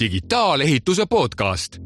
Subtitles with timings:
[0.00, 1.78] digitaalehituse podcast.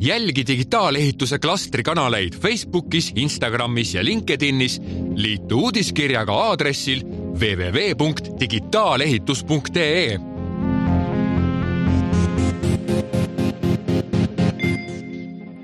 [0.00, 4.80] jälgi digitaalehituse klastri kanaleid Facebookis, Instagramis ja LinkedInis.
[5.14, 7.02] liitu uudiskirjaga aadressil
[7.40, 10.18] www.digitaalehitus.ee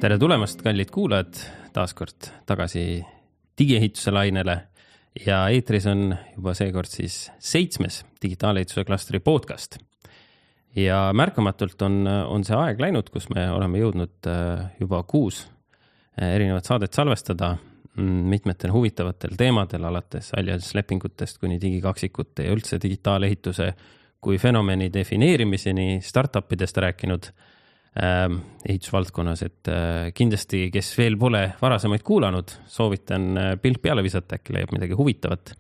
[0.01, 1.35] tere tulemast, kallid kuulajad,
[1.73, 2.17] taas kord
[2.47, 3.05] tagasi
[3.59, 4.61] digiehituse lainele
[5.27, 9.79] ja eetris on juba seekord siis seitsmes digitaalehituse klastri podcast.
[10.77, 15.45] ja märkamatult on, on see aeg läinud, kus me oleme jõudnud äh, juba kuus
[16.19, 17.55] äh, erinevat saadet salvestada
[17.95, 23.73] mm, mitmetel huvitavatel teemadel, alates allianslepingutest kuni digikaksikute ja üldse digitaalehituse
[24.25, 27.29] kui fenomeni defineerimiseni, startup idest rääkinud
[27.95, 34.57] ehitusvaldkonnas, et äh, kindlasti, kes veel pole varasemaid kuulanud, soovitan äh, pilk peale visata, äkki
[34.57, 35.55] leiab midagi huvitavat.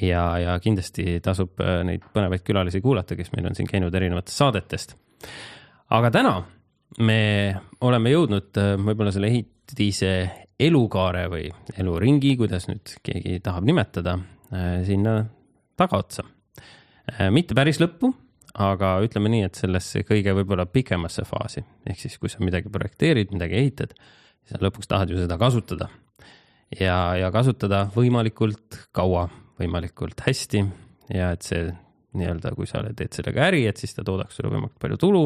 [0.00, 4.40] ja, ja kindlasti tasub äh, neid põnevaid külalisi kuulata, kes meil on siin käinud erinevatest
[4.40, 4.96] saadetest.
[5.90, 6.34] aga täna
[6.98, 7.20] me
[7.80, 10.14] oleme jõudnud võib-olla selle ehitise
[10.60, 11.44] elukaare või
[11.76, 14.16] eluringi, kuidas nüüd keegi tahab nimetada,
[14.84, 15.20] sinna
[15.78, 16.24] tagaotsa.
[17.30, 18.14] mitte päris lõppu
[18.58, 23.34] aga ütleme nii, et sellesse kõige võib-olla pikemasse faasi, ehk siis kui sa midagi projekteerid,
[23.34, 23.94] midagi ehitad,
[24.48, 25.88] sa lõpuks tahad ju seda kasutada.
[26.80, 29.28] ja, ja kasutada võimalikult kaua,
[29.60, 30.64] võimalikult hästi
[31.14, 31.68] ja et see
[32.18, 35.24] nii-öelda, kui sa teed sellega äri, et siis ta toodaks sulle võimalikult palju tulu.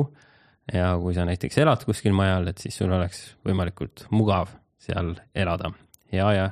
[0.73, 5.71] ja kui sa näiteks elad kuskil majal, et siis sul oleks võimalikult mugav seal elada,
[6.13, 6.51] hea ja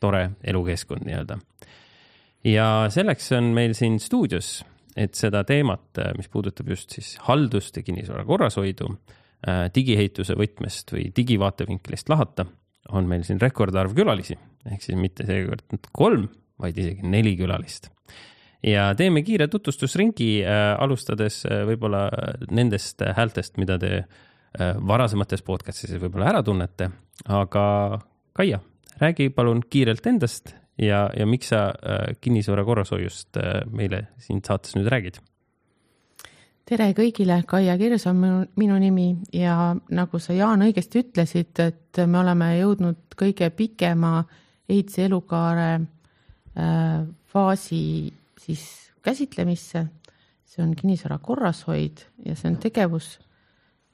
[0.00, 1.38] tore elukeskkond nii-öelda.
[2.44, 4.64] ja selleks on meil siin stuudios
[4.98, 10.94] et seda teemat, äh, mis puudutab just siis haldust ja kinnisvara korrashoidu äh, digiehituse võtmest
[10.94, 12.48] või digivaatevinklist lahata,
[12.96, 14.38] on meil siin rekordarv külalisi,
[14.68, 17.90] ehk siis mitte seekord kolm, vaid isegi neli külalist.
[18.64, 22.08] ja teeme kiire tutvustusringi, äh, alustades võib-olla
[22.50, 24.02] nendest häältest, mida te
[24.58, 26.88] varasemates podcast'ides võib-olla ära tunnete,
[27.28, 27.64] aga
[28.38, 28.60] Kaia,
[29.00, 34.76] räägi palun kiirelt endast ja, ja miks sa äh, kinnisvara korrashoiust äh, meile siin saates
[34.78, 35.20] nüüd räägid?
[36.68, 42.00] tere kõigile, Kaia Kirs on minu, minu nimi ja nagu sa, Jaan, õigesti ütlesid, et
[42.04, 44.18] me oleme jõudnud kõige pikema
[44.68, 47.82] ehitise elukaare äh, faasi
[48.38, 48.66] siis
[49.02, 49.86] käsitlemisse.
[50.48, 53.18] see on kinnisvara korrashoid ja see on tegevus,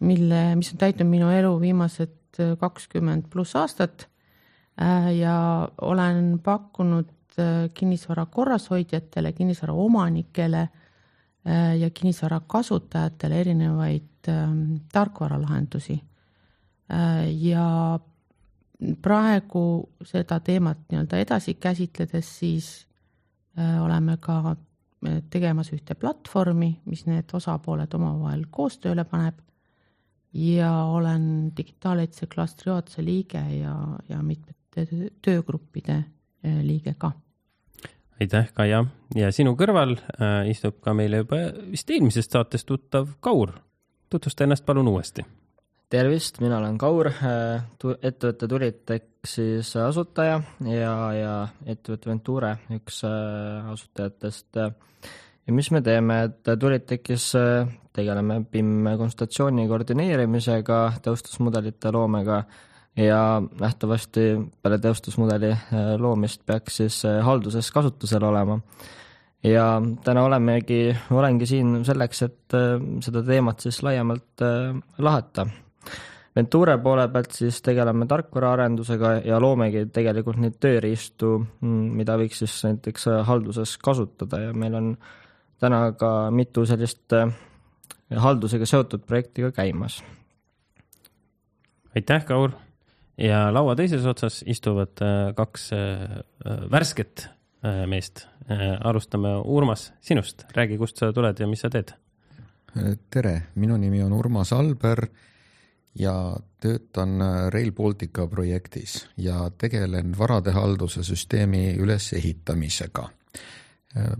[0.00, 4.08] mille, mis on täitnud minu elu viimased kakskümmend pluss aastat
[5.18, 7.08] ja olen pakkunud
[7.38, 16.00] äh, kinnisvara korrashoidjatele, kinnisvara omanikele äh, ja kinnisvara kasutajatele erinevaid ähm, tarkvaralahendusi.
[17.40, 17.98] ja
[19.02, 22.66] praegu seda teemat nii-öelda edasi käsitledes, siis
[23.80, 24.56] oleme ka
[25.30, 29.40] tegemas ühte platvormi, mis need osapooled omavahel koostööle paneb
[30.34, 33.74] ja olen digitaalehituse klastri juhatuse liige ja,
[34.08, 34.56] ja mitmed
[35.24, 37.12] töögruppide äh, liige ka.
[38.20, 41.40] aitäh, Kaia ja sinu kõrval äh, istub ka meile juba
[41.70, 43.54] vist eelmisest saatest tuttav Kaur.
[44.10, 45.24] tutvusta ennast palun uuesti.
[45.90, 47.64] tervist, mina olen Kaur, äh,
[48.02, 51.34] ettevõtte Tulitek siis asutaja ja, ja
[51.66, 54.56] ettevõtte Venture üks asutajatest.
[55.46, 57.32] ja mis me teeme, et Tulitekis
[57.94, 62.42] tegeleme BIM konsultatsiooni koordineerimisega, tõustusmudelite loomega
[62.97, 64.21] ja nähtavasti
[64.62, 65.60] peale teostusmudeli äh,
[65.99, 68.60] loomist peaks siis äh, halduses kasutusel olema.
[69.44, 74.44] ja täna olemegi, olengi siin selleks, et äh, seda teemat siis laiemalt
[74.99, 75.47] lahata.
[76.37, 82.56] Venture poole pealt siis tegeleme tarkvaraarendusega ja loomegi tegelikult neid tööriistu, mm, mida võiks siis
[82.66, 84.91] näiteks halduses kasutada ja meil on
[85.62, 87.15] täna ka mitu sellist
[88.26, 90.03] haldusega seotud projekti ka käimas.
[91.94, 92.50] aitäh, Kaur
[93.19, 95.78] ja laua teises otsas istuvad äh, kaks äh,
[96.47, 97.28] äh, värsket
[97.86, 98.26] meest.
[98.84, 101.94] alustame, Urmas, sinust, räägi, kust sa tuled ja mis sa teed?
[103.11, 105.00] tere, minu nimi on Urmas Alber
[105.96, 107.16] ja töötan
[107.49, 113.08] Rail Baltica projektis ja tegelen varadehalduse süsteemi ülesehitamisega.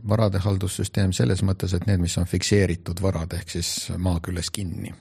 [0.09, 4.95] varadehaldussüsteem selles mõttes, et need, mis on fikseeritud varad ehk siis maa küljes kinni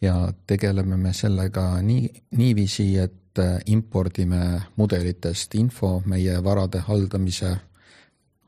[0.00, 0.14] ja
[0.46, 7.56] tegeleme me sellega nii, niiviisi, et äh, impordime mudelitest info meie varade haldamise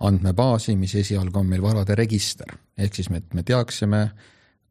[0.02, 2.56] andmebaasi, mis esialgu on meil varade register.
[2.78, 4.06] ehk siis me, et me teaksime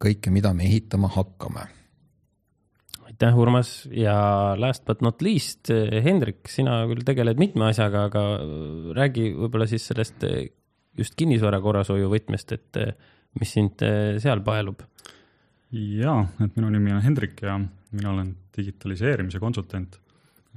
[0.02, 1.68] kõike, mida me ehitama hakkame.
[3.06, 5.70] aitäh, Urmas ja last but not least,
[6.04, 8.24] Hendrik, sina küll tegeled mitme asjaga, aga
[8.98, 10.24] räägi võib-olla siis sellest
[10.98, 12.82] just kinnisvara korrashoiu võtmest, et
[13.40, 13.80] mis sind
[14.20, 14.82] seal paelub?
[15.72, 17.60] Jaa, et minu nimi on Hendrik ja
[17.92, 19.98] mina olen digitaliseerimise konsultant.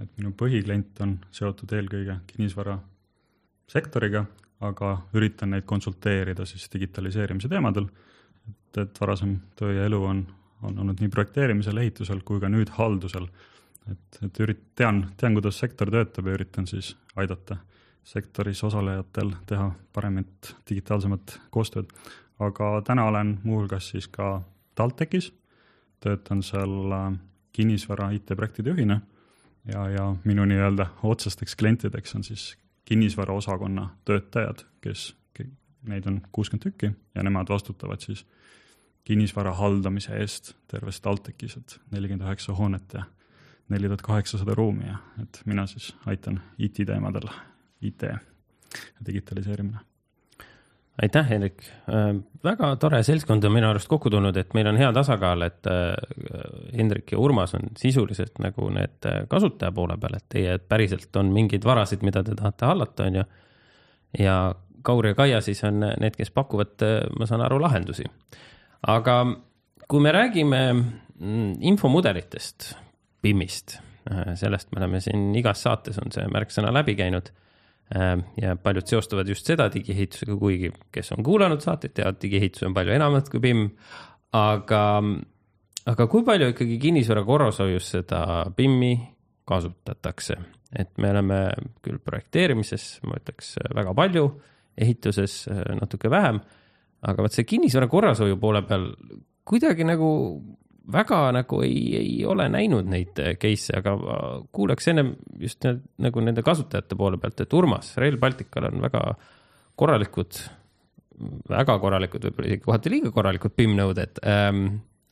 [0.01, 4.25] et minu põhiklient on seotud eelkõige kinnisvarasektoriga,
[4.67, 7.87] aga üritan neid konsulteerida siis digitaliseerimise teemadel.
[8.49, 10.27] et, et varasem töö ja elu on,
[10.61, 13.27] on olnud nii projekteerimisel, ehitusel kui ka nüüd haldusel.
[13.91, 17.57] et, et ürit-, tean, tean, kuidas sektor töötab ja üritan siis aidata
[18.03, 21.85] sektoris osalejatel teha paremat, digitaalsemat koostööd.
[22.39, 24.41] aga täna olen muuhulgas siis ka
[24.75, 25.33] TalTechis,
[25.99, 27.11] töötan seal äh,
[27.55, 29.01] kinnisvara IT-projektide juhina.
[29.65, 35.15] Ja, ja minu nii-öelda otsesteks klientideks on siis kinnisvaraosakonna töötajad, kes,
[35.89, 38.25] neid on kuuskümmend tükki ja nemad vastutavad siis
[39.05, 43.03] kinnisvara haldamise eest terves TalTechis, et nelikümmend üheksa hoonet ja
[43.69, 46.41] neli tuhat kaheksasada ruumi ja et mina siis aitan
[47.81, 48.17] IT ja
[49.05, 49.79] digitaliseerimine
[51.03, 51.63] aitäh, Hendrik.
[51.89, 55.69] Äh, väga tore seltskond on minu arust kokku tulnud, et meil on hea tasakaal, et
[55.69, 55.93] äh,
[56.77, 61.33] Hendrik ja Urmas on sisuliselt nagu need äh, kasutaja poole peal, et teie päriselt on
[61.35, 63.25] mingeid varasid, mida te tahate hallata, on ju.
[64.19, 64.37] ja
[64.85, 66.83] Kaur ja Kaia siis on need, kes pakuvad,
[67.17, 68.05] ma saan aru, lahendusi.
[68.87, 69.15] aga
[69.89, 72.75] kui me räägime mm, infomudelitest,
[73.25, 73.79] BIM-ist,
[74.37, 77.31] sellest me oleme siin igas saates on see märksõna läbi käinud
[78.41, 82.95] ja paljud seostavad just seda digiehitusega, kuigi kes on kuulanud saateid, teavad, digiehitus on palju
[82.95, 83.67] enamat kui BIM.
[84.35, 84.81] aga,
[85.85, 88.23] aga kui palju ikkagi kinnisvara korrashoius seda
[88.57, 88.95] BIM-i
[89.45, 90.35] kasutatakse,
[90.75, 91.39] et me oleme
[91.85, 94.25] küll projekteerimises, ma ütleks väga palju,
[94.81, 96.41] ehituses äh, natuke vähem.
[97.05, 98.89] aga vot see kinnisvara korrashoiu poole peal
[99.45, 100.09] kuidagi nagu
[100.91, 103.95] väga nagu ei, ei ole näinud neid äh, case'e, aga
[104.53, 109.03] kuulaks ennem just need, nagu nende kasutajate poole pealt, et Urmas, Rail Baltical on väga
[109.79, 110.41] korralikud,
[111.49, 114.65] väga korralikud, võib-olla isegi kohati liiga korralikud BIM nõuded ähm,.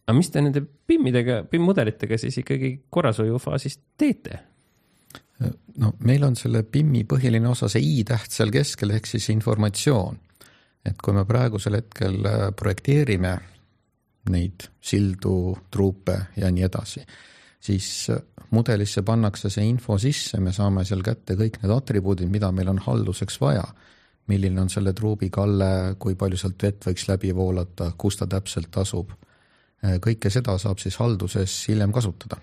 [0.03, 4.41] aga mis te nende BIM-idega, BIM-mudelitega siis ikkagi korrashoiu faasis teete?
[5.81, 10.19] no meil on selle BIM-i põhiline osa, see i-täht seal keskel ehk siis informatsioon.
[10.85, 13.37] et kui me praegusel hetkel äh, projekteerime
[14.31, 17.03] neid sildu, truupe ja nii edasi,
[17.59, 17.87] siis
[18.53, 22.79] mudelisse pannakse see info sisse, me saame seal kätte kõik need atribuudid, mida meil on
[22.85, 23.65] halduseks vaja.
[24.27, 28.77] milline on selle truubi kalle, kui palju sealt vett võiks läbi voolata, kus ta täpselt
[28.77, 29.11] asub.
[29.83, 32.37] kõike seda saab siis halduses hiljem kasutada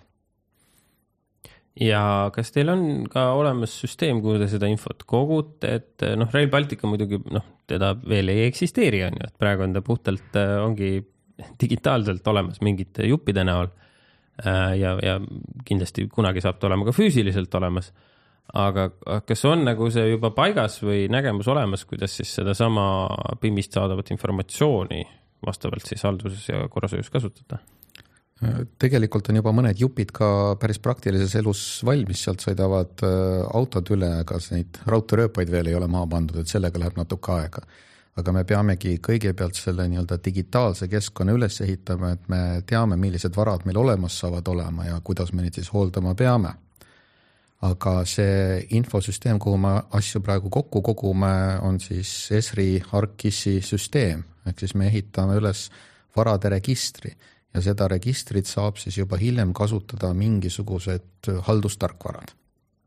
[1.81, 2.03] ja
[2.35, 6.89] kas teil on ka olemas süsteem, kuhu te seda infot kogute, et noh, Rail Baltica
[6.91, 10.99] muidugi noh, teda veel ei eksisteeri, on ju, et praegu on ta puhtalt, ongi
[11.61, 13.71] digitaalselt olemas mingite juppide näol.
[14.41, 15.19] Äh, ja, ja
[15.67, 17.93] kindlasti kunagi saab ta olema ka füüsiliselt olemas.
[18.51, 18.89] aga
[19.23, 22.83] kas on nagu see juba paigas või nägemus olemas, kuidas siis sedasama
[23.39, 25.05] PIM-ist saadavat informatsiooni
[25.47, 27.61] vastavalt siis halduses ja korrashoius kasutada?
[28.81, 34.09] tegelikult on juba mõned jupid ka päris praktilises elus valmis, sealt sõidavad äh, autod üle,
[34.23, 37.67] aga neid raudteerööpaid veel ei ole maha pandud, et sellega läheb natuke aega
[38.19, 43.67] aga me peamegi kõigepealt selle nii-öelda digitaalse keskkonna üles ehitama, et me teame, millised varad
[43.69, 46.55] meil olemas saavad olema ja kuidas me neid siis hooldama peame.
[47.61, 54.63] aga see infosüsteem, kuhu me asju praegu kokku kogume, on siis Esri ArcGIS-i süsteem, ehk
[54.63, 55.67] siis me ehitame üles
[56.17, 57.13] varade registri
[57.55, 62.33] ja seda registrit saab siis juba hiljem kasutada mingisugused haldustarkvarad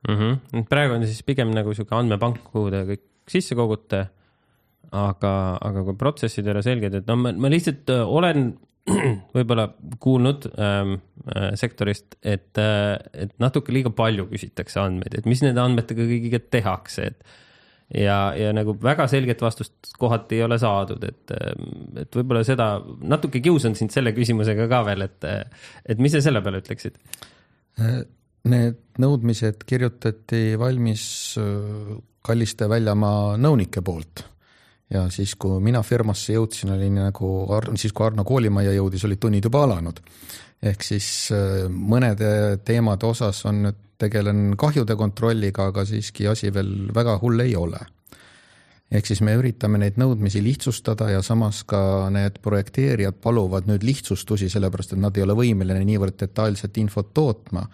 [0.08, 0.16] mm.
[0.16, 0.66] -hmm.
[0.70, 4.08] praegu on siis pigem nagu niisugune andmepank, kuhu te kõik sisse kogute
[4.94, 8.52] aga, aga kui protsessid ei ole selged, et no ma, ma lihtsalt äh, olen
[9.36, 9.70] võib-olla
[10.04, 10.98] kuulnud ähm,
[11.34, 16.42] äh, sektorist, et äh,, et natuke liiga palju küsitakse andmeid, et mis nende andmetega kõigiga
[16.54, 21.54] tehakse, et ja, ja nagu väga selget vastust kohati ei ole saadud, et, äh,
[22.04, 25.30] et võib-olla seda natuke kiusan sind selle küsimusega ka veel, et,
[25.90, 27.00] et mis sa selle peale ütleksid?
[28.44, 31.06] Need nõudmised kirjutati valmis
[32.24, 34.22] Kalliste väljamaa nõunike poolt
[34.90, 37.30] ja siis, kui mina firmasse jõudsin, oli nagu,
[37.80, 40.00] siis kui Arno koolimajja jõudis, olid tunnid juba alanud.
[40.64, 46.90] ehk siis äh, mõnede teemade osas on nüüd, tegelen kahjude kontrolliga, aga siiski asi veel
[46.96, 47.80] väga hull ei ole.
[48.94, 54.50] ehk siis me üritame neid nõudmisi lihtsustada ja samas ka need projekteerijad paluvad nüüd lihtsustusi,
[54.50, 57.68] sellepärast et nad ei ole võimeline niivõrd detailset infot tootma.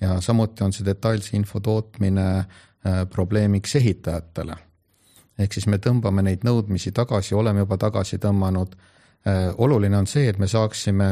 [0.00, 4.65] ja samuti on see detailse info tootmine äh, probleemiks ehitajatele
[5.38, 8.76] ehk siis me tõmbame neid nõudmisi tagasi, oleme juba tagasi tõmmanud.
[9.26, 11.08] Äh, oluline on see, et me saaksime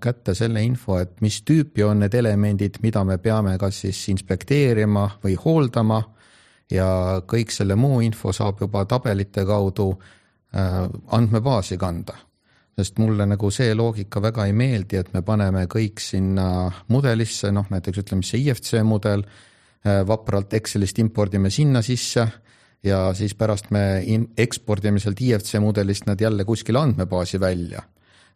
[0.00, 5.08] kätte selle info, et mis tüüpi on need elemendid, mida me peame kas siis inspekteerima
[5.24, 5.98] või hooldama
[6.70, 6.86] ja
[7.26, 10.86] kõik selle muu info saab juba tabelite kaudu äh,
[11.18, 12.24] andmebaasi kanda.
[12.78, 17.66] sest mulle nagu see loogika väga ei meeldi, et me paneme kõik sinna mudelisse, noh
[17.74, 19.24] näiteks ütleme, see IFC mudel,
[19.82, 22.28] äh, vapralt Excelist impordime sinna sisse
[22.84, 24.04] ja siis pärast me
[24.36, 27.82] ekspordime sealt IFC mudelist nad jälle kuskile andmebaasi välja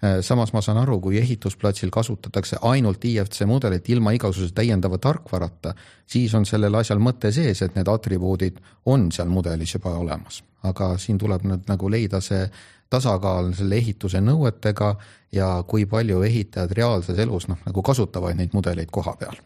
[0.05, 5.77] Äh, samas ma saan aru, kui ehitusplatsil kasutatakse ainult IFC mudelit ilma igasuguse täiendava tarkvarata,
[6.11, 8.59] siis on sellel asjal mõte sees, et need atribuudid
[8.91, 10.43] on seal mudelis juba olemas.
[10.63, 12.43] aga siin tuleb nüüd nagu leida see
[12.91, 14.93] tasakaal selle ehituse nõuetega
[15.33, 19.37] ja kui palju ehitajad reaalses elus noh, nagu kasutavad neid mudeleid koha peal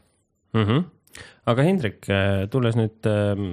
[0.52, 0.64] mm.
[0.64, 0.95] -hmm
[1.46, 3.44] aga Hendrik, äh, tulles nüüd äh,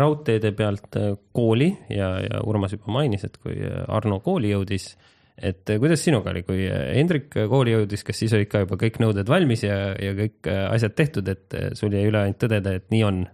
[0.00, 0.98] raudteede pealt
[1.32, 6.32] kooli ja, ja Urmas juba mainis, et kui Arno kooli jõudis äh,, et kuidas sinuga
[6.32, 10.14] oli, kui Hendrik kooli jõudis, kas siis olid ka juba kõik nõuded valmis ja, ja
[10.18, 13.26] kõik asjad tehtud, et sul jäi üle ainult tõdeda, et nii on?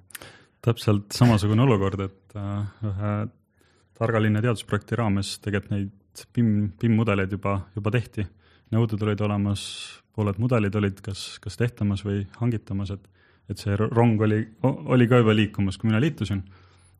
[0.65, 2.37] täpselt samasugune olukord, et
[2.89, 3.11] ühe
[3.99, 8.25] targa linna teadusprojekti raames tegelikult neid PIM, PIM-mudeleid juba, juba tehti.
[8.73, 9.65] nõuded olid olemas,
[10.17, 13.05] pooled mudelid olid kas, kas tehtamas või hangitamas, et,
[13.51, 16.43] et see rong oli, oli ka juba liikumas, kui mina liitusin.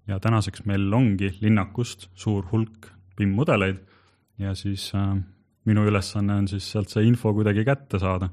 [0.07, 3.79] ja tänaseks meil ongi linnakust suur hulk PIM-mudeleid
[4.39, 5.15] ja siis äh,
[5.65, 8.29] minu ülesanne on siis sealt see info kuidagi kätte saada.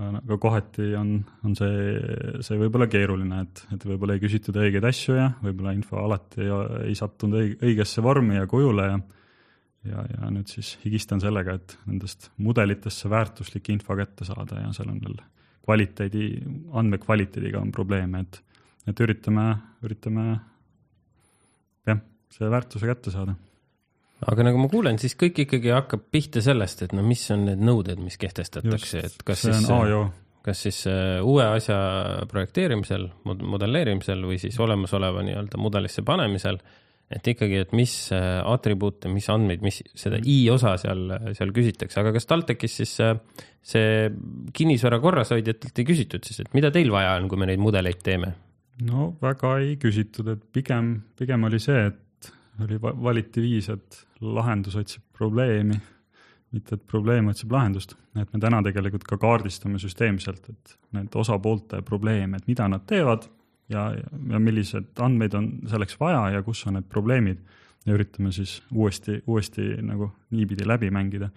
[0.00, 1.08] aga kohati on,
[1.44, 1.96] on see,
[2.40, 6.52] see võib-olla keeruline, et, et võib-olla ei küsitud õigeid asju ja võib-olla info alati ei,
[6.88, 9.00] ei sattunud õig-, õigesse vormi ja kujule ja
[9.84, 14.92] ja, ja nüüd siis higistan sellega, et nendest mudelitesse väärtuslik info kätte saada ja seal
[14.92, 15.20] on veel
[15.66, 16.30] kvaliteedi,
[16.80, 18.40] andmekvaliteediga on probleeme, et,
[18.90, 19.46] et üritame,
[19.86, 20.26] üritame
[21.88, 22.00] jah,
[22.32, 23.36] selle väärtuse kätte saada.
[24.28, 27.62] Aga nagu ma kuulen, siis kõik ikkagi hakkab pihta sellest, et no mis on need
[27.64, 30.10] nõuded, mis kehtestatakse, et kas see siis,
[30.44, 31.78] kas siis uh, uue asja
[32.28, 36.60] projekteerimisel, modelleerimisel või siis olemasoleva nii-öelda mudelisse panemisel,
[37.10, 41.98] et ikkagi, et mis uh, atribuute, mis andmeid, mis seda i osa seal, seal küsitakse,
[42.02, 43.16] aga kas TalTechis siis uh,
[43.62, 44.10] see
[44.56, 48.34] kinnisvara korrashoidjatelt ei küsitud siis, et mida teil vaja on, kui me neid mudeleid teeme?
[48.86, 52.30] no väga ei küsitud, et pigem, pigem oli see, et
[52.64, 55.76] oli, valiti viis, et lahendus otsib probleemi,
[56.54, 57.96] mitte et probleem otsib lahendust.
[58.18, 63.28] et me täna tegelikult ka kaardistame süsteemselt, et need osapoolte probleeme, et mida nad teevad
[63.70, 63.86] ja,
[64.30, 67.40] ja millised andmeid on selleks vaja ja kus on need probleemid
[67.86, 71.30] ja üritame siis uuesti, uuesti nagu niipidi läbi mängida.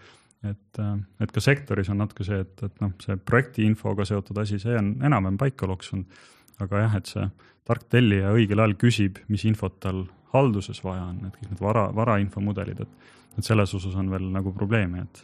[0.43, 0.79] et,
[1.23, 4.75] et ka sektoris on natuke see, et, et noh, see projekti infoga seotud asi, see
[4.75, 6.19] on enam-vähem paika loksunud,
[6.63, 7.27] aga jah, et see
[7.63, 11.85] tark tellija õigel ajal küsib, mis infot tal halduses vaja on, et kõik need vara,
[11.95, 15.23] varainfomudelid, et, et selles osas on veel nagu probleeme, et,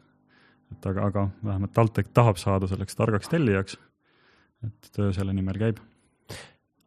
[0.72, 3.80] et aga, aga vähemalt TalTech tahab saada selleks targaks tellijaks.
[4.64, 5.78] et töö selle nimel käib.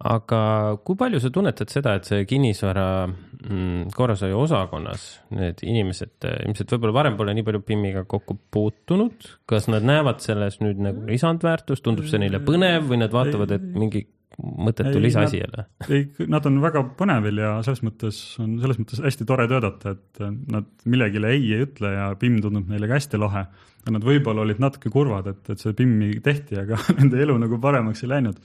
[0.03, 0.39] Aga
[0.83, 5.05] kui palju sa tunnetad seda, et see kinnisvara mm, korrashoiu osakonnas
[5.37, 10.59] need inimesed ilmselt võib-olla varem pole nii palju PIM-iga kokku puutunud, kas nad näevad selles
[10.63, 14.07] nüüd nagu lisandväärtust, tundub see neile põnev või nad vaatavad, et mingi
[14.41, 15.67] mõttetu lisaasi jälle?
[15.95, 20.23] ei, nad on väga põnevil ja selles mõttes on, selles mõttes hästi tore töötada, et
[20.51, 23.47] nad millegile ei ei ütle ja BIM tundub neile ka hästi lahe.
[23.93, 28.05] Nad võib-olla olid natuke kurvad, et, et see BIM-i tehti, aga nende elu nagu paremaks
[28.05, 28.39] ei läinud.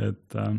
[0.00, 0.54] et äh,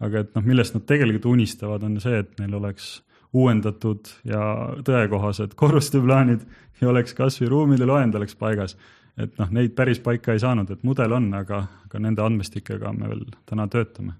[0.00, 3.00] aga et noh, millest nad tegelikult unistavad, on see, et neil oleks
[3.36, 4.40] uuendatud ja
[4.86, 6.46] tõekohased korrusteplaanid
[6.80, 8.76] ja oleks kasvõi ruumide loend oleks paigas
[9.24, 13.10] et noh, neid päris paika ei saanud, et mudel on, aga, aga nende andmestikega me
[13.10, 14.16] veel täna töötame.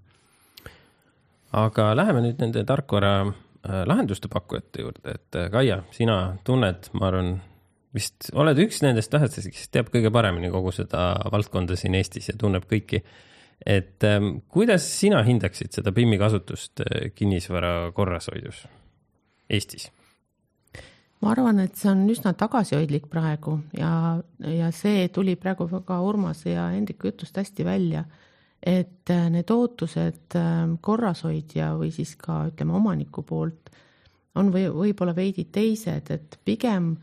[1.53, 7.09] aga läheme nüüd nende tarkvara äh, lahenduste pakkujate juurde, et äh, Kaia, sina tunned, ma
[7.09, 7.33] arvan,
[7.95, 12.37] vist oled üks nendest vähestest, kes teab kõige paremini kogu seda valdkonda siin Eestis ja
[12.39, 13.03] tunneb kõiki.
[13.67, 18.67] Et ähm, kuidas sina hindaksid seda BIM-i kasutust äh, kinnisvara korrashoidus
[19.51, 19.91] Eestis?
[21.21, 23.93] ma arvan, et see on üsna tagasihoidlik praegu ja,
[24.41, 28.05] ja see tuli praegu ka Urmase ja Hendriku jutust hästi välja,
[28.63, 33.71] et äh, need ootused ähm, korrashoidja või siis ka ütleme omaniku poolt
[34.41, 36.95] on või võib-olla veidi teised, et pigem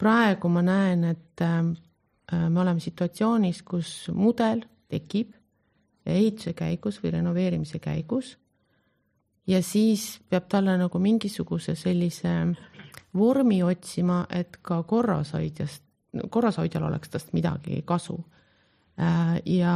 [0.00, 1.74] praegu ma näen, et ähm,
[2.32, 5.36] äh, me oleme situatsioonis, kus mudel tekib
[6.06, 8.36] ehituse käigus või renoveerimise käigus
[9.50, 12.32] ja siis peab talle nagu mingisuguse sellise
[13.16, 15.82] vormi otsima, et ka korrashoidjast,
[16.30, 18.18] korrashoidjal oleks tast midagi kasu.
[19.00, 19.74] Äh, ja,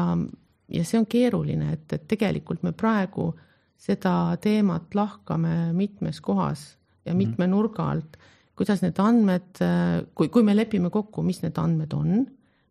[0.69, 3.33] ja see on keeruline, et, et tegelikult me praegu
[3.81, 7.19] seda teemat lahkame mitmes kohas ja mhm.
[7.19, 8.19] mitme nurga alt,
[8.55, 12.27] kuidas need andmed, äh, kui, kui me lepime kokku, mis need andmed on,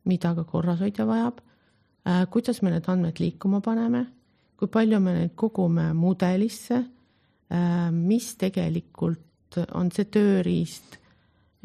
[0.07, 1.41] mida ka korrashoidja vajab,
[2.29, 4.05] kuidas me need andmed liikuma paneme,
[4.59, 6.81] kui palju me neid kogume mudelisse
[7.91, 10.97] mis tegelikult on see tööriist,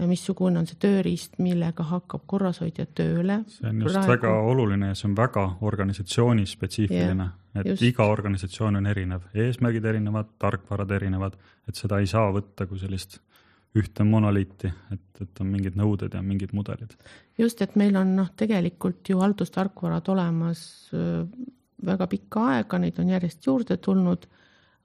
[0.08, 3.40] missugune on see tööriist, millega hakkab korrashoidja tööle.
[3.48, 4.12] see on just Praegu...
[4.12, 7.86] väga oluline ja see on väga organisatsioonispetsiifiline, et just.
[7.88, 13.20] iga organisatsioon on erinev, eesmärgid erinevad, tarkvarad erinevad, et seda ei saa võtta kui sellist
[13.76, 16.94] ühte monoliiti, et, et on mingid nõuded ja mingid mudelid.
[17.38, 20.62] just, et meil on noh, tegelikult ju haldustarkvarad olemas
[21.86, 24.26] väga pikka aega, neid on järjest juurde tulnud,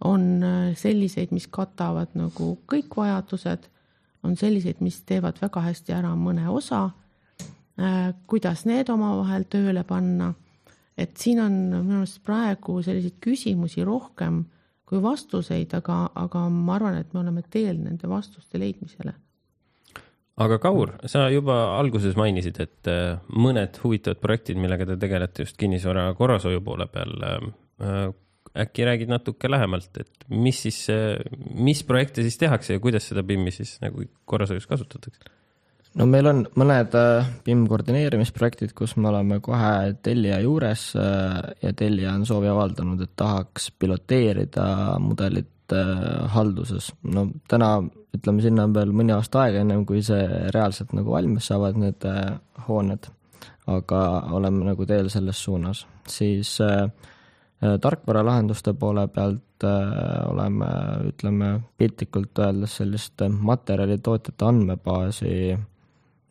[0.03, 0.43] on
[0.75, 3.69] selliseid, mis katavad nagu kõik vajadused,
[4.23, 6.89] on selliseid, mis teevad väga hästi ära mõne osa,
[8.29, 10.33] kuidas need omavahel tööle panna,
[10.97, 14.43] et siin on minu arust praegu selliseid küsimusi rohkem
[14.93, 19.15] kui vastuseid, aga, aga ma arvan, et me oleme teel nende vastuste leidmisele.
[20.43, 25.57] aga Kaur, sa juba alguses mainisid, et äh, mõned huvitavad projektid, millega te tegelete just
[25.62, 27.13] kinnisvara korrashoiu poole peal.
[27.25, 28.05] Äh,
[28.63, 31.17] äkki räägid natuke lähemalt, et mis siis, äh,
[31.57, 35.33] mis projekte siis tehakse ja kuidas seda BIM-i siis nagu korrashoius kasutatakse?
[36.00, 36.95] No meil on mõned
[37.45, 43.71] BIM koordineerimisprojektid, kus me oleme kohe tellija juures ja tellija on soovi avaldanud, et tahaks
[43.79, 44.65] piloteerida
[45.00, 45.50] mudelit
[46.33, 46.91] halduses.
[47.03, 47.77] no täna
[48.13, 50.21] ütleme, sinna on veel mõni aasta aega, ennem kui see
[50.53, 52.05] reaalselt nagu valmis saavad, need
[52.67, 53.09] hooned,
[53.73, 54.03] aga
[54.38, 55.85] oleme nagu teel selles suunas.
[56.07, 56.89] siis äh,
[57.81, 60.69] tarkvaralahenduste poole pealt äh, oleme,
[61.09, 65.35] ütleme piltlikult öeldes sellist materjalitootjate andmebaasi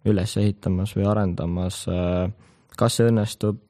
[0.09, 1.85] üles ehitamas või arendamas.
[2.77, 3.61] kas see õnnestub,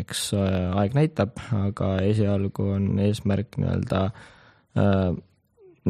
[0.00, 4.00] eks aeg näitab, aga esialgu on eesmärk nii-öelda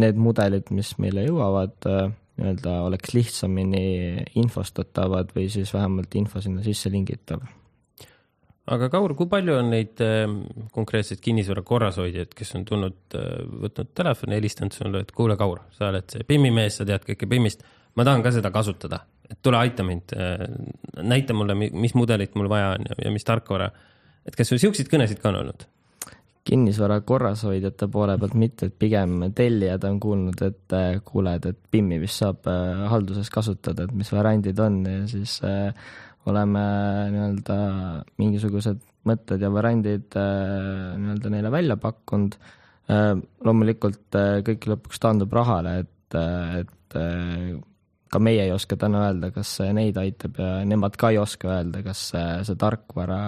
[0.00, 3.86] need mudelid, mis meile jõuavad, nii-öelda oleks lihtsamini
[4.42, 7.46] infostatavad või siis vähemalt info sinna sisse lingitav
[8.70, 10.00] aga Kaur, kui palju on neid
[10.74, 12.98] konkreetseid kinnisvara korrashoidjaid, kes on tulnud,
[13.64, 17.28] võtnud telefoni, helistanud sulle, et kuule, Kaur, sa oled see PIM-i mees, sa tead kõike
[17.30, 17.64] PIM-ist,
[17.96, 20.46] ma tahan ka seda kasutada et tule aita mind, äh,
[21.06, 23.70] näita mulle, mis mudelit mul vaja on ja, ja mis tarkvara.
[24.26, 25.68] et kas sul siukseid kõnesid ka on olnud?
[26.50, 31.58] kinnisvara korrashoidjate poole pealt mitte, et pigem tellijad on kuulnud, et äh, kuule, et, et
[31.70, 35.68] PIM-i vist saab äh, halduses kasutada, et mis variandid on ja siis äh,
[36.30, 36.64] oleme
[37.12, 37.58] nii-öelda
[38.20, 42.34] mingisugused mõtted ja variandid nii-öelda neile välja pakkunud
[43.46, 46.16] loomulikult kõik lõpuks taandub rahale, et,
[46.60, 46.96] et
[48.10, 51.50] ka meie ei oska täna öelda, kas see neid aitab ja nemad ka ei oska
[51.54, 53.20] öelda, kas see, see tarkvara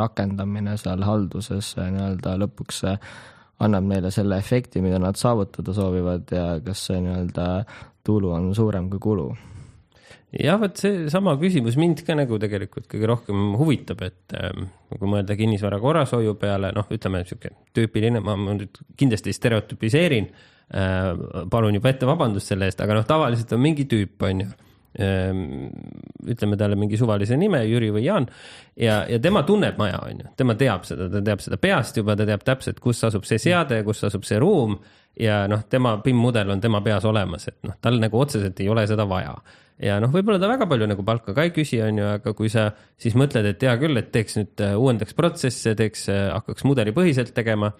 [0.00, 2.84] rakendamine seal halduses nii-öelda lõpuks
[3.64, 7.48] annab neile selle efekti, mida nad saavutada soovivad ja kas see nii-öelda
[8.04, 9.28] tulu on suurem kui kulu.
[10.34, 15.36] Jah, vot seesama küsimus mind ka nagu tegelikult kõige rohkem huvitab, et ähm, kui mõelda
[15.38, 22.06] kinnisvara korrashoiu peale, noh, ütleme sihuke tüüpiline, ma nüüd kindlasti stereotüpiseerin Äh, palun juba ette
[22.08, 24.48] vabandust selle eest, aga noh, tavaliselt on mingi tüüp, on ju
[24.98, 25.42] ähm,
[26.26, 28.26] ütleme talle mingi suvalise nime, Jüri või Jaan
[28.76, 32.16] ja, ja tema tunneb maja, on ju, tema teab seda, ta teab seda peast juba,
[32.18, 34.78] ta teab täpselt, kus asub see seade, kus asub see ruum
[35.20, 38.70] ja noh, tema PIM mudel on tema peas olemas, et noh, tal nagu otseselt ei
[38.72, 39.36] ole seda vaja
[39.82, 42.50] ja noh, võib-olla ta väga palju nagu palka ka ei küsi, on ju, aga kui
[42.52, 42.68] sa
[43.00, 47.34] siis mõtled, et hea küll, et teeks nüüd, äh, uuendaks protsesse, teeks, äh, hakkaks mudelipõhiselt
[47.34, 47.72] tegema,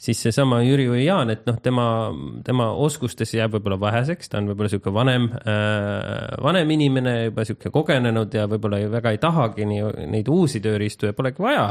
[0.00, 1.86] siis seesama Jüri või Jaan, et noh, tema,
[2.46, 7.76] tema oskustes jääb võib-olla väheseks, ta on võib-olla niisugune vanem äh,, vanem inimene, juba niisugune
[7.76, 9.82] kogenenud ja võib-olla väga ei tahagi nii,
[10.14, 11.66] neid uusi tööriistu ja polegi vaja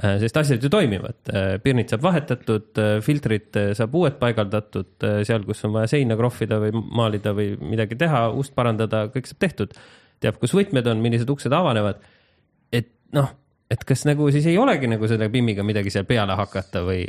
[0.00, 4.94] sest asjad ju toimivad, äh, pirnid saab vahetatud, äh, filtrid saab uued paigaldatud,
[5.28, 9.42] seal, kus on vaja seina krohvida või maalida või midagi teha, ust parandada, kõik saab
[9.46, 9.76] tehtud.
[10.20, 12.00] teab, kus võtmed on, millised uksed avanevad.
[12.72, 13.30] et noh,
[13.70, 17.06] et kas nagu siis ei olegi nagu selle PIM-iga midagi seal peale hakata või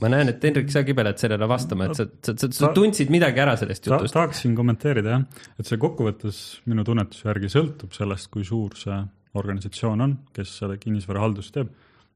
[0.00, 3.40] ma näen, et Hendrik, sa kibeled sellele vastama, et sa, sa, sa, sa tundsid midagi
[3.40, 4.20] ära sellest jutust ta,.
[4.20, 5.24] tahaksin kommenteerida jah,
[5.58, 9.00] et see kokkuvõttes minu tunnetuse järgi sõltub sellest, kui suur see
[9.34, 11.74] organisatsioon on, kes seda kinnisvarahaldust teeb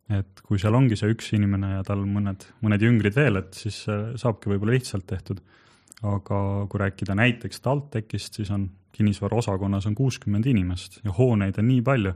[0.08, 3.82] et kui seal ongi see üks inimene ja tal mõned, mõned jüngrid veel, et siis
[3.84, 5.40] saabki võib-olla lihtsalt tehtud.
[5.98, 6.36] aga
[6.70, 8.68] kui rääkida näiteks TalTechist, siis on
[8.98, 12.12] kinnisvaraosakonnas on kuuskümmend inimest ja hooneid on nii palju,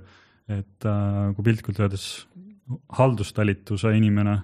[0.50, 2.06] et äh, kui piltlikult öeldes
[2.98, 4.38] haldustalituse inimene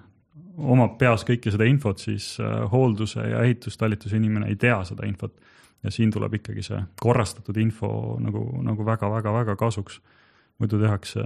[0.59, 5.35] omab peas kõike seda infot, siis äh, hoolduse ja ehitustalituse inimene ei tea seda infot.
[5.83, 10.01] ja siin tuleb ikkagi see korrastatud info nagu, nagu väga-väga-väga kasuks.
[10.59, 11.23] muidu tehakse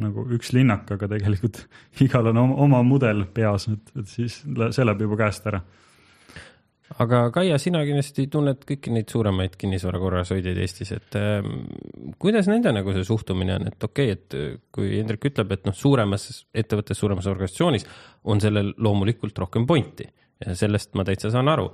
[0.00, 1.64] nagu üks linnak, aga tegelikult
[2.04, 5.60] igal on oma, oma mudel peas, et, et siis see läheb juba käest ära.
[7.02, 11.44] aga Kaia, sina kindlasti tunned kõiki neid suuremaid kinnisvara korrashoidjaid Eestis, et äh,
[12.22, 15.76] kuidas nende nagu see suhtumine on, et okei okay,, et kui Hendrik ütleb, et noh,
[15.76, 17.88] suuremas ettevõttes, suuremas organisatsioonis
[18.24, 20.08] on sellel loomulikult rohkem pointi
[20.46, 21.70] ja sellest ma täitsa saan aru.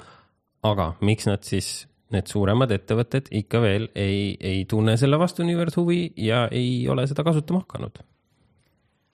[0.63, 5.77] aga miks nad siis, need suuremad ettevõtted ikka veel ei, ei tunne selle vastu niivõrd
[5.77, 8.01] huvi ja ei ole seda kasutama hakanud?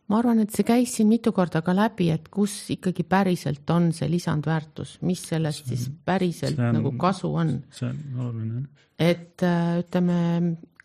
[0.09, 3.88] ma arvan, et see käis siin mitu korda ka läbi, et kus ikkagi päriselt on
[3.96, 7.57] see lisandväärtus, mis sellest see, siis päriselt on, nagu kasu on.
[7.72, 8.66] see on oluline.
[9.00, 10.18] et äh, ütleme,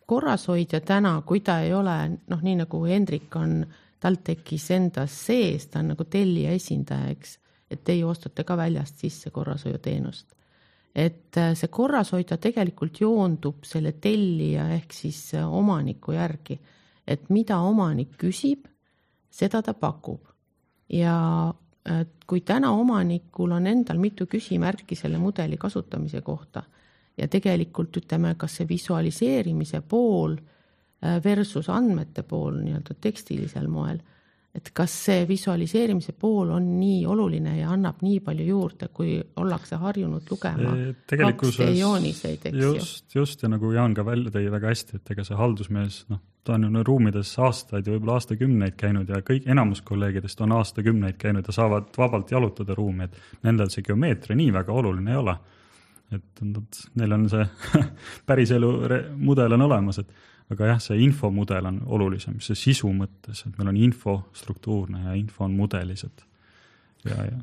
[0.10, 3.62] korrashoidja täna, kui ta ei ole noh, nii nagu Hendrik on
[4.00, 7.38] TalTechis endas sees, ta on nagu tellija esindaja, eks,
[7.70, 10.32] et teie ostate ka väljast sisse korrashoiuteenust.
[10.96, 16.60] Et äh, see korrashoidja tegelikult joondub selle tellija ehk siis äh, omaniku järgi,
[17.08, 18.68] et mida omanik küsib
[19.30, 20.22] seda ta pakub.
[20.90, 21.54] ja
[22.28, 26.64] kui täna omanikul on endal mitu küsimärki selle mudeli kasutamise kohta
[27.20, 34.00] ja tegelikult ütleme, kas see visualiseerimise pool äh, versus andmete pool nii-öelda tekstilisel moel,
[34.56, 39.78] et kas see visualiseerimise pool on nii oluline ja annab nii palju juurde, kui ollakse
[39.78, 40.74] harjunud lugema
[41.12, 42.74] 2D jooniseid, eks ju.
[42.80, 46.24] just, just ja nagu Jaan ka välja tõi väga hästi, et ega see haldusmees, noh,
[46.44, 51.20] ta on ju ruumides aastaid ja võib-olla aastakümneid käinud ja kõik, enamus kolleegidest on aastakümneid
[51.22, 55.38] käinud ja saavad vabalt jalutada ruumi, et nendel see geomeetria nii väga oluline ei ole.
[56.10, 57.46] et nad, neil on see
[58.30, 58.72] päriselu
[59.22, 60.10] mudel on olemas, et
[60.50, 65.16] aga jah, see infomudel on olulisem, see sisu mõttes, et meil on info struktuurne ja
[65.18, 66.26] info on mudelised
[67.06, 67.40] ja, ja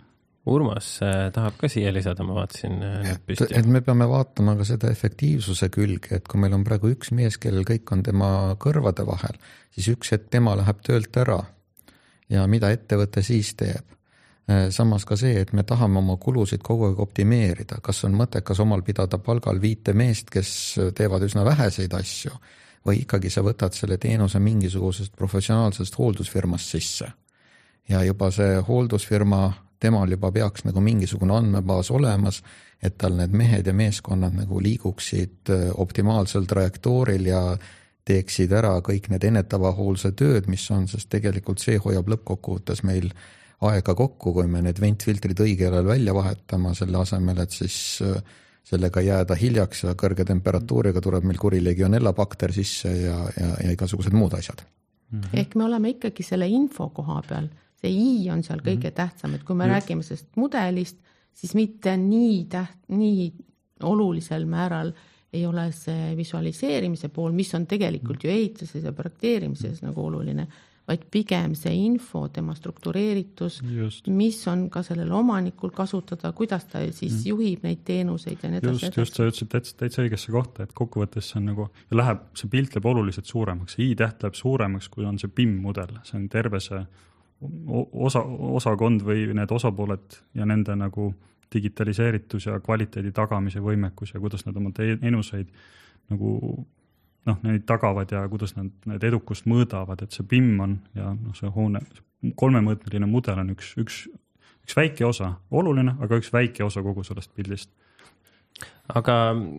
[0.47, 3.49] Urmas äh, tahab ka siia lisada, ma vaatasin äh, nüüd püsti.
[3.59, 7.39] et me peame vaatama ka seda efektiivsuse külge, et kui meil on praegu üks mees,
[7.43, 8.29] kellel kõik on tema
[8.63, 9.41] kõrvade vahel,
[9.75, 11.41] siis üks hetk tema läheb töölt ära
[12.31, 13.91] ja mida ettevõte siis teeb?
[14.47, 18.63] Äh, samas ka see, et me tahame oma kulusid kogu aeg optimeerida, kas on mõttekas
[18.63, 20.53] omal pidada palgal viite meest, kes
[20.95, 22.39] teevad üsna väheseid asju
[22.87, 27.09] või ikkagi sa võtad selle teenuse mingisugusest professionaalsest hooldusfirmast sisse.
[27.89, 29.43] Ja juba see hooldusfirma
[29.81, 32.41] temal juba peaks nagu mingisugune andmebaas olemas,
[32.83, 37.43] et tal need mehed ja meeskonnad nagu liiguksid äh, optimaalsel trajektooril ja
[38.07, 43.11] teeksid ära kõik need ennetava hoolduse tööd, mis on, sest tegelikult see hoiab lõppkokkuvõttes meil
[43.67, 48.37] aega kokku, kui me need ventfiltrid õigel ajal välja vahetama, selle asemel, et siis äh,
[48.67, 53.77] sellega jääda hiljaks ja kõrge temperatuuriga tuleb meil kuri legionella bakter sisse ja, ja, ja
[53.77, 55.21] igasugused muud asjad mm.
[55.21, 55.39] -hmm.
[55.41, 57.49] ehk me oleme ikkagi selle info koha peal
[57.81, 58.97] see i on seal kõige mm -hmm.
[58.97, 59.75] tähtsam, et kui me Just.
[59.75, 60.97] räägime sellest mudelist,
[61.33, 63.33] siis mitte nii täht-, nii
[63.83, 64.93] olulisel määral
[65.33, 70.47] ei ole see visualiseerimise pool, mis on tegelikult ju ehituses ja projekteerimises nagu oluline,
[70.87, 73.59] vaid pigem see info, tema struktureeritus,
[74.15, 77.25] mis on ka sellel omanikul kasutada, kuidas ta siis mm.
[77.33, 78.87] juhib neid teenuseid ja nii edasi.
[78.87, 82.53] just, just sa ütlesid täitsa, täitsa õigesse kohta, et kokkuvõttes see on nagu, läheb, see
[82.53, 86.29] pilt läheb oluliselt suuremaks, see i-täht läheb suuremaks, kui on see PIM mudel, see on
[86.33, 86.85] terve see
[88.07, 88.23] osa,
[88.61, 91.11] osakond või need osapooled ja nende nagu
[91.53, 95.51] digitaliseeritus ja kvaliteedi tagamise võimekus ja kuidas nad oma teenuseid
[96.11, 96.31] nagu
[97.27, 101.35] noh, neid tagavad ja kuidas nad need edukust mõõdavad, et see BIM on ja noh,
[101.39, 101.83] see hoone,
[102.39, 104.05] kolmemõõtmeline mudel on üks, üks,
[104.67, 107.71] üks väike osa, oluline, aga üks väike osa kogu sellest pildist.
[108.89, 109.15] aga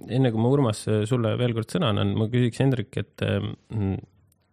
[0.10, 3.98] enne kui ma, Urmas, sulle veel kord sõna annan, ma küsiks Hendrik, et mm,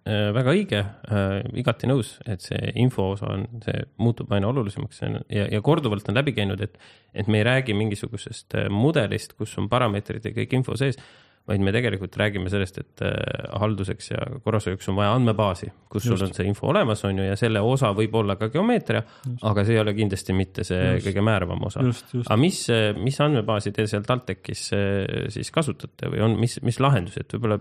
[0.05, 4.99] Äh, väga õige, äh, igati nõus, et see info osa on, see muutub aina olulisemaks
[5.01, 6.77] ja, ja korduvalt on läbi käinud, et,
[7.17, 11.01] et me ei räägi mingisugusest äh, mudelist, kus on parameetrid ja kõik info sees
[11.49, 13.13] vaid me tegelikult räägime sellest, et äh,
[13.61, 16.15] halduseks ja korrashoiuks on vaja andmebaasi, kus just.
[16.15, 19.03] sul on see info olemas, on ju, ja selle osa võib olla ka geomeetria,
[19.51, 21.09] aga see ei ole kindlasti mitte see just.
[21.09, 21.85] kõige määravam osa.
[22.25, 22.63] aga mis,
[22.97, 27.61] mis andmebaasi te seal TalTechis äh, siis kasutate või on, mis, mis lahendused, võib-olla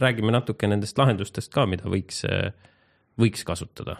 [0.00, 2.54] räägime natuke nendest lahendustest ka, mida võiks, äh,
[3.20, 3.98] võiks kasutada?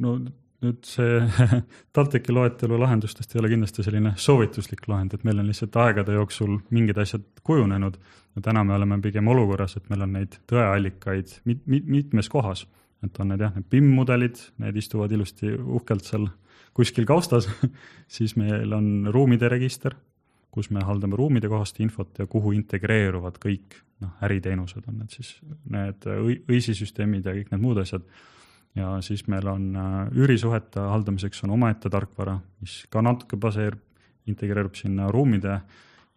[0.00, 0.16] no
[0.64, 1.18] nüüd see
[1.96, 6.56] TalTechi loetelu lahendustest ei ole kindlasti selline soovituslik lahend, et meil on lihtsalt aegade jooksul
[6.74, 7.98] mingid asjad kujunenud
[8.36, 12.66] ja täna me oleme pigem olukorras, et meil on neid tõeallikaid mit, mit, mitmes kohas.
[13.04, 16.28] et on need jah, need BIM-mudelid, need istuvad ilusti uhkelt seal
[16.76, 17.48] kuskil kaustas
[18.16, 19.96] siis meil on ruumide register,
[20.50, 25.34] kus me haldame ruumide kohast infot ja kuhu integreeruvad kõik noh, äriteenused, on need siis
[25.72, 26.08] need
[26.48, 28.04] õisi süsteemid ja kõik need muud asjad
[28.76, 33.82] ja siis meil on äh, üürisuhete haldamiseks on omaette tarkvara, mis ka natuke baseerub,
[34.26, 35.60] integreerub sinna ruumide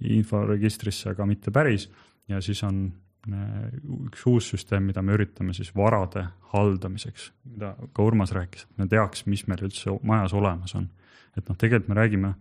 [0.10, 1.90] inforegistrisse, aga mitte päris,
[2.28, 2.82] ja siis on
[3.30, 3.70] äh,
[4.10, 8.90] üks uus süsteem, mida me üritame siis varade haldamiseks, mida ka Urmas rääkis, et me
[8.92, 10.90] teaks, mis meil üldse majas olemas on.
[11.38, 12.34] et noh, tegelikult me räägime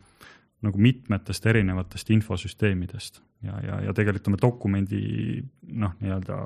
[0.65, 5.03] nagu mitmetest erinevatest infosüsteemidest ja, ja, ja tegelikult on dokumendi
[5.69, 6.39] noh, nii-öelda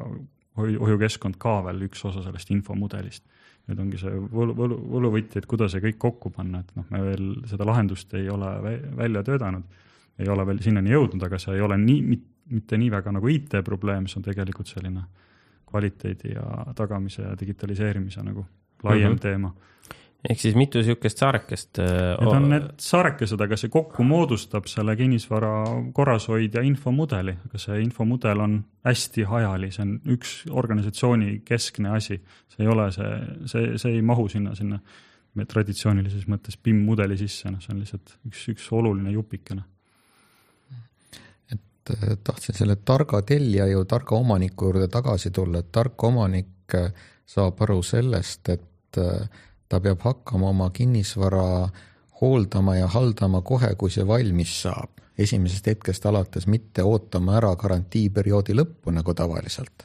[0.59, 3.25] hoiukeskkond ka veel üks osa sellest infomudelist
[3.69, 7.03] nüüd ongi see võlu, võlu, võluvõti, et kuidas see kõik kokku panna, et noh, me
[7.05, 9.81] veel seda lahendust ei ole välja töötanud,
[10.19, 12.19] ei ole veel sinnani jõudnud, aga see ei ole nii,
[12.53, 15.05] mitte nii väga nagu IT-probleem, see on tegelikult selline
[15.71, 18.45] kvaliteedi ja tagamise ja digitaliseerimise nagu
[18.83, 19.21] laiem mm -hmm.
[19.23, 19.55] teema
[20.31, 21.81] ehk siis mitu niisugust saarekest?
[21.83, 25.53] Äh, need on need saarekesed, aga see kokku moodustab selle kinnisvara
[25.95, 32.21] korrashoid ja infomudeli, aga see infomudel on hästi hajali, see on üks organisatsiooni keskne asi.
[32.53, 33.11] see ei ole see,
[33.51, 34.79] see, see ei mahu sinna, sinna
[35.49, 39.65] traditsioonilises mõttes BIM-mudeli sisse, noh, see on lihtsalt üks, üks oluline jupikene
[41.53, 46.77] et äh, tahtsin selle targa tellija ju targa omaniku juurde tagasi tulla, et tark omanik
[46.79, 46.93] äh,
[47.27, 48.69] saab aru sellest, et
[49.73, 51.69] ta peab hakkama oma kinnisvara
[52.21, 55.01] hooldama ja haldama kohe, kui see valmis saab.
[55.19, 59.85] esimesest hetkest alates mitte ootama ära garantiiperioodi lõppu, nagu tavaliselt.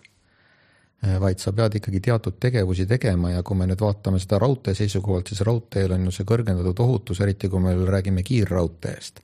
[1.23, 5.27] vaid sa pead ikkagi teatud tegevusi tegema ja kui me nüüd vaatame seda raudtee seisukohalt,
[5.27, 9.19] siis raudteel on ju see kõrgendatud ohutus, eriti kui me räägime kiirraudteest,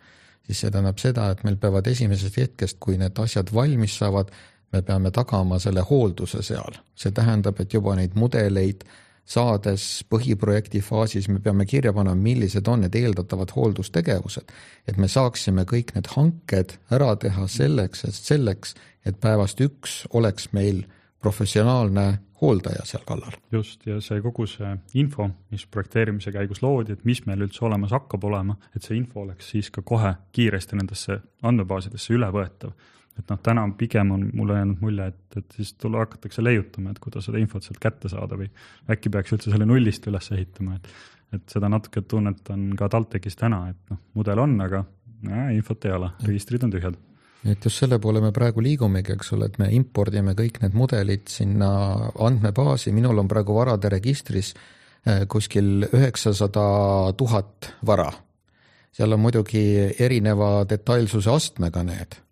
[0.48, 4.32] siis see tähendab seda, et meil peavad esimesest hetkest, kui need asjad valmis saavad,
[4.72, 6.78] me peame tagama selle hoolduse seal.
[6.96, 8.86] see tähendab, et juba neid mudeleid
[9.26, 14.52] saades põhiprojekti faasis me peame kirja panema, millised on need eeldatavad hooldustegevused,
[14.88, 20.52] et me saaksime kõik need hanked ära teha selleks, et selleks, et päevast üks oleks
[20.54, 20.84] meil
[21.24, 22.08] professionaalne
[22.44, 23.38] hooldaja seal kallal.
[23.52, 27.94] just, ja see kogu see info, mis projekteerimise käigus loodi, et mis meil üldse olemas
[27.96, 32.76] hakkab olema, et see info oleks siis ka kohe kiiresti nendesse andmebaasidesse ülevõetav
[33.20, 37.02] et noh, täna pigem on mulle jäänud mulje, et, et siis tule hakatakse leiutama, et
[37.04, 38.50] kuidas seda infot sealt kätte saada või
[38.90, 40.94] äkki peaks üldse selle nullist üles ehitama, et
[41.34, 44.84] et seda natuke tunnetan ka TalTechis täna, et noh, mudel on, aga
[45.26, 47.00] äh, infot ei ole, registrid on tühjad
[47.50, 51.26] et just selle poole me praegu liigumegi, eks ole, et me impordime kõik need mudelid
[51.32, 51.72] sinna
[52.28, 56.68] andmebaasi, minul on praegu varade registris äh, kuskil üheksasada
[57.18, 58.12] tuhat vara.
[58.94, 59.66] seal on muidugi
[60.00, 62.23] erineva detailsuse astmega need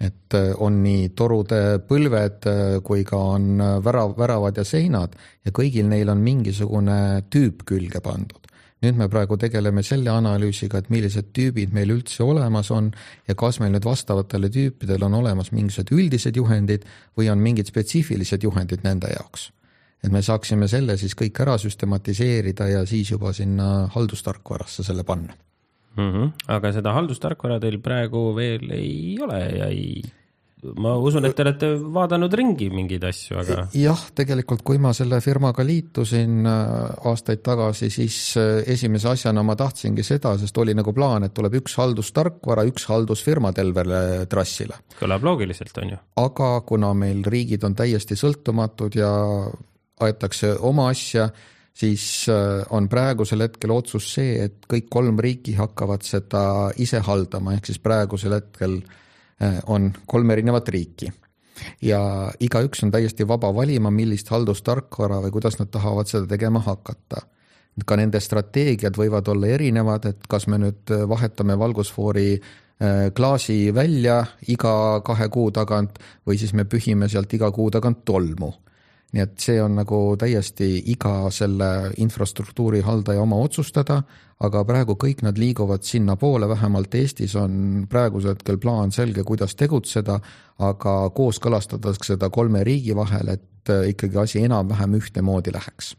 [0.00, 5.16] et äh, on nii torude põlved äh, kui ka on äh, värav, väravad ja seinad
[5.44, 6.98] ja kõigil neil on mingisugune
[7.32, 8.42] tüüp külge pandud.
[8.84, 12.90] nüüd me praegu tegeleme selle analüüsiga, et millised tüübid meil üldse olemas on
[13.26, 16.84] ja kas meil nüüd vastavatele tüüpidele on olemas mingisugused üldised juhendid
[17.16, 19.50] või on mingid spetsiifilised juhendid nende jaoks.
[20.04, 25.32] et me saaksime selle siis kõik ära süstematiseerida ja siis juba sinna haldustarkvarasse selle panna
[25.96, 26.12] mm.
[26.12, 26.30] -hmm.
[26.58, 30.02] aga seda haldustarkvara teil praegu veel ei ole ja ei,
[30.80, 33.66] ma usun, et te olete vaadanud ringi mingeid asju, aga.
[33.76, 39.56] jah, tegelikult, kui ma selle firmaga liitusin äh, aastaid tagasi, siis äh, esimese asjana ma
[39.58, 44.80] tahtsingi seda, sest oli nagu plaan, et tuleb üks haldustarkvara, üks haldusfirma tervele trassile.
[45.00, 46.00] kõlab loogiliselt, on ju.
[46.22, 49.12] aga kuna meil riigid on täiesti sõltumatud ja
[50.00, 51.30] aetakse oma asja
[51.76, 56.42] siis äh, on praegusel hetkel otsus see, et kõik kolm riiki hakkavad seda
[56.82, 61.12] ise haldama, ehk siis praegusel hetkel äh, on kolm erinevat riiki.
[61.82, 62.00] ja
[62.40, 67.22] igaüks on täiesti vaba valima, millist haldustarkvara või kuidas nad tahavad seda tegema hakata.
[67.86, 74.24] ka nende strateegiad võivad olla erinevad, et kas me nüüd vahetame valgusfoori äh, klaasi välja
[74.48, 78.54] iga kahe kuu tagant või siis me pühime sealt iga kuu tagant tolmu
[79.14, 84.00] nii et see on nagu täiesti iga selle infrastruktuuri haldaja oma otsustada,
[84.44, 90.18] aga praegu kõik nad liiguvad sinnapoole, vähemalt Eestis on praegusel hetkel plaan selge, kuidas tegutseda,
[90.58, 95.94] aga kooskõlastatakse seda kolme riigi vahel, et ikkagi asi enam-vähem ühtemoodi läheks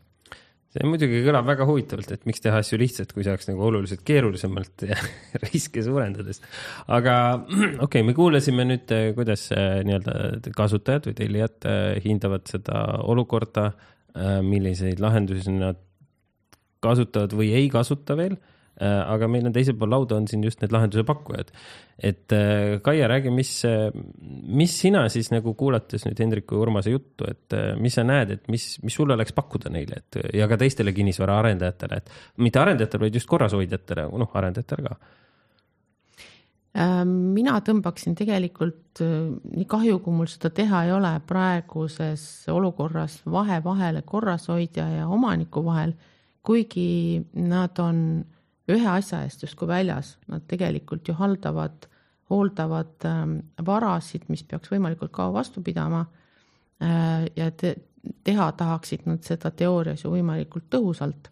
[0.78, 4.86] see muidugi kõlab väga huvitavalt, et miks teha asju lihtsalt, kui saaks nagu oluliselt keerulisemalt
[4.90, 4.98] ja
[5.48, 6.42] riske suurendades.
[6.86, 12.50] aga okei okay,, me kuulasime nüüd, eh, kuidas eh, nii-öelda kasutajad või tellijad eh, hindavad
[12.50, 13.72] seda olukorda,
[14.18, 15.78] milliseid lahendusi nad
[16.82, 18.34] kasutavad või ei kasuta veel
[18.86, 21.52] aga meil on teisel pool lauda on siin just need lahenduse pakkujad.
[21.98, 23.90] et äh, Kaia, räägi, mis, äh,
[24.22, 28.52] mis sina siis nagu kuulates nüüd Hendriku ja Urmase juttu, et mis sa näed, et
[28.54, 33.08] mis, mis sul oleks pakkuda neile, et ja ka teistele kinnisvara arendajatele, et mitte arendajatele,
[33.08, 35.00] vaid just korrashoidjatele, noh, arendajatele ka
[36.78, 42.22] mina tõmbaksin tegelikult, nii kahju, kui mul seda teha ei ole, praeguses
[42.54, 45.96] olukorras vahe vahele korrashoidja ja omaniku vahel,
[46.46, 48.04] kuigi nad on
[48.72, 51.88] ühe asja eest justkui väljas, nad tegelikult ju haldavad,
[52.32, 56.06] hooldavad ähm, varasid, mis peaks võimalikult kaua vastu pidama
[56.84, 57.28] äh,.
[57.36, 57.76] ja te,
[58.24, 61.32] teha tahaksid nad seda teoorias ju võimalikult tõhusalt.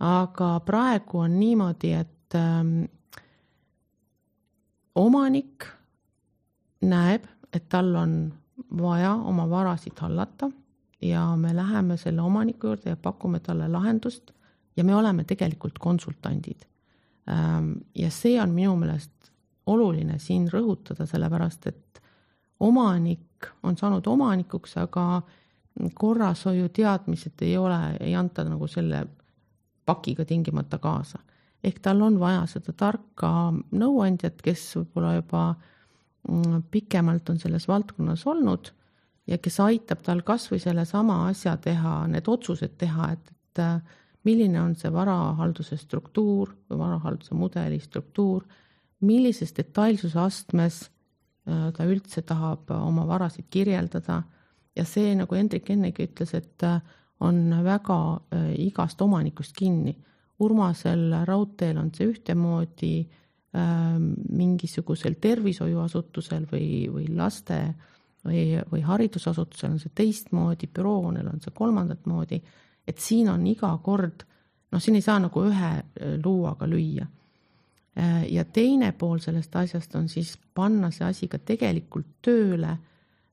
[0.00, 2.84] aga praegu on niimoodi, et ähm,
[4.94, 5.66] omanik
[6.80, 8.16] näeb, et tal on
[8.78, 10.50] vaja oma varasid hallata
[11.02, 14.30] ja me läheme selle omaniku juurde ja pakume talle lahendust
[14.80, 16.64] ja me oleme tegelikult konsultandid.
[17.28, 19.30] Ähm, ja see on minu meelest
[19.68, 22.00] oluline siin rõhutada, sellepärast et
[22.64, 25.22] omanik on saanud omanikuks, aga
[25.94, 29.04] korrashoiu teadmised ei ole, ei anta nagu selle
[29.86, 31.18] pakiga tingimata kaasa.
[31.64, 35.42] ehk tal on vaja seda tarka nõuandjat, kes võib-olla juba
[36.28, 38.70] mm, pikemalt on selles valdkonnas olnud
[39.28, 44.60] ja kes aitab tal kasvõi sellesama asja teha, need otsused teha, et, et äh, milline
[44.60, 48.44] on see varahalduse struktuur või varahalduse mudeli struktuur,
[49.06, 54.22] millises detailsuse astmes äh, ta üldse tahab oma varasid kirjeldada?
[54.76, 56.80] Ja see, nagu Hendrik ennegi ütles, et äh,
[57.20, 57.96] on väga
[58.56, 59.92] igast omanikust kinni.
[60.40, 62.94] Urmasel raudteel on see ühtemoodi,
[63.52, 67.90] mingisugusel tervishoiuasutusel või, või laste äh,
[68.24, 72.40] või, või haridusasutusel on see teistmoodi, büroohoonel on see kolmandat moodi,
[72.90, 74.24] et siin on iga kord,
[74.72, 77.06] noh, siin ei saa nagu ühe äh, luuaga lüüa.
[77.98, 82.76] Äh, ja teine pool sellest asjast on siis panna see asi ka tegelikult tööle,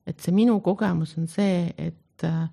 [0.06, 2.46] et see minu kogemus on see, et äh,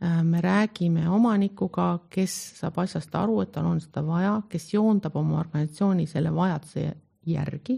[0.00, 5.42] me räägime omanikuga, kes saab asjast aru, et tal on seda vaja, kes joondab oma
[5.42, 6.86] organisatsiooni selle vajaduse
[7.28, 7.76] järgi,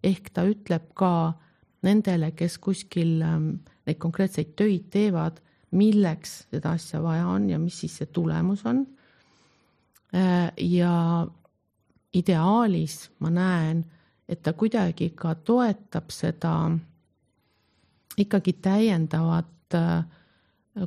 [0.00, 1.10] ehk ta ütleb ka
[1.84, 7.98] nendele, kes kuskil neid konkreetseid töid teevad, milleks seda asja vaja on ja mis siis
[8.00, 8.86] see tulemus on.
[10.14, 11.26] Äh, ja
[12.14, 13.84] ideaalis ma näen,
[14.28, 16.54] et ta kuidagi ka toetab seda
[18.18, 20.04] ikkagi täiendavat äh,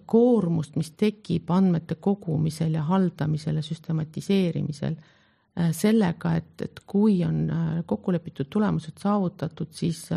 [0.06, 7.46] koormust, mis tekib andmete kogumisel ja haldamisel ja süstematiseerimisel äh, sellega, et, et kui on
[7.86, 10.08] kokkulepitud tulemused saavutatud, siis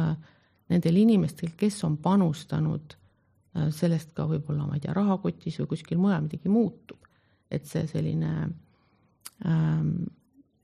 [0.69, 2.97] nendel inimestel, kes on panustanud,
[3.55, 6.99] sellest ka võib-olla, ma ei tea, rahakotis või kuskil mujal midagi muutub.
[7.55, 8.31] et see selline
[9.47, 9.91] ähm,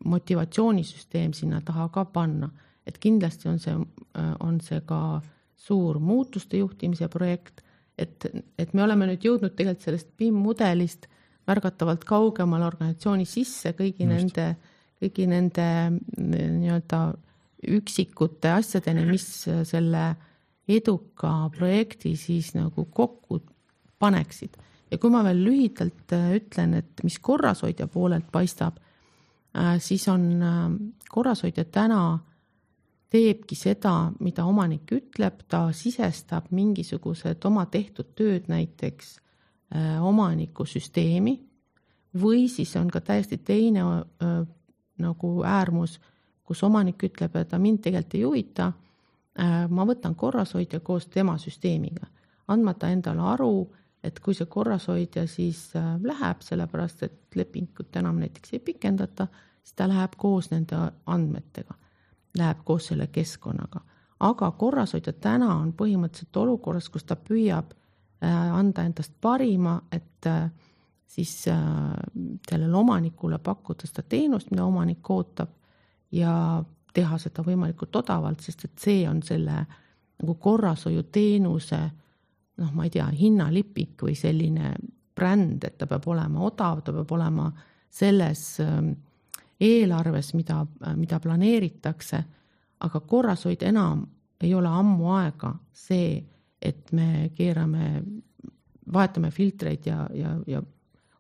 [0.05, 2.49] motivatsioonisüsteem sinna taha ka panna,
[2.87, 3.77] et kindlasti on see,
[4.19, 5.21] äh, on see ka
[5.55, 7.63] suur muutuste juhtimise projekt,
[7.99, 8.27] et,
[8.59, 11.07] et me oleme nüüd jõudnud tegelikult sellest BIM mudelist
[11.51, 14.15] märgatavalt kaugemale organisatsiooni sisse kõigi Just.
[14.15, 14.47] nende,
[15.03, 15.67] kõigi nende
[16.17, 17.03] nii-öelda
[17.77, 19.27] üksikute asjadeni, mis
[19.69, 20.05] selle
[20.77, 23.41] eduka projekti siis nagu kokku
[23.99, 24.57] paneksid.
[24.91, 28.81] ja kui ma veel lühidalt äh, ütlen, et mis korrashoidja poolelt paistab,
[29.55, 30.59] äh, siis on äh,
[31.09, 32.19] korrashoidja täna
[33.11, 39.19] teebki seda, mida omanik ütleb, ta sisestab mingisugused oma tehtud tööd näiteks
[40.03, 41.37] omaniku süsteemi
[42.19, 43.85] või siis on ka täiesti teine
[44.99, 46.01] nagu äärmus
[46.51, 48.73] kus omanik ütleb, et mind tegelikult ei huvita,
[49.39, 52.07] ma võtan korrashoidja koos tema süsteemiga,
[52.49, 53.53] andmata endale aru,
[54.05, 59.27] et kui see korrashoidja siis äh, läheb, sellepärast et lepingut enam näiteks ei pikendata,
[59.63, 61.77] siis ta läheb koos nende andmetega,
[62.39, 63.81] läheb koos selle keskkonnaga.
[64.21, 70.27] aga korrashoidja täna on põhimõtteliselt olukorras, kus ta püüab äh, anda endast parima, et
[71.11, 75.49] siis sellele omanikule pakkuda seda teenust, mida omanik ootab
[76.13, 76.63] ja
[76.95, 79.65] teha seda võimalikult odavalt, sest et see on selle
[80.21, 81.81] nagu korrashoiuteenuse
[82.61, 84.75] noh, ma ei tea, hinnalipik või selline
[85.17, 87.49] bränd, et ta peab olema odav, ta peab olema
[87.91, 88.93] selles ähm,
[89.61, 90.63] eelarves, mida,
[90.97, 92.23] mida planeeritakse,
[92.81, 94.05] aga korrashoid enam
[94.41, 96.15] ei ole ammu aega see,
[96.61, 98.03] et me keerame,
[98.93, 100.63] vahetame filtreid ja, ja, ja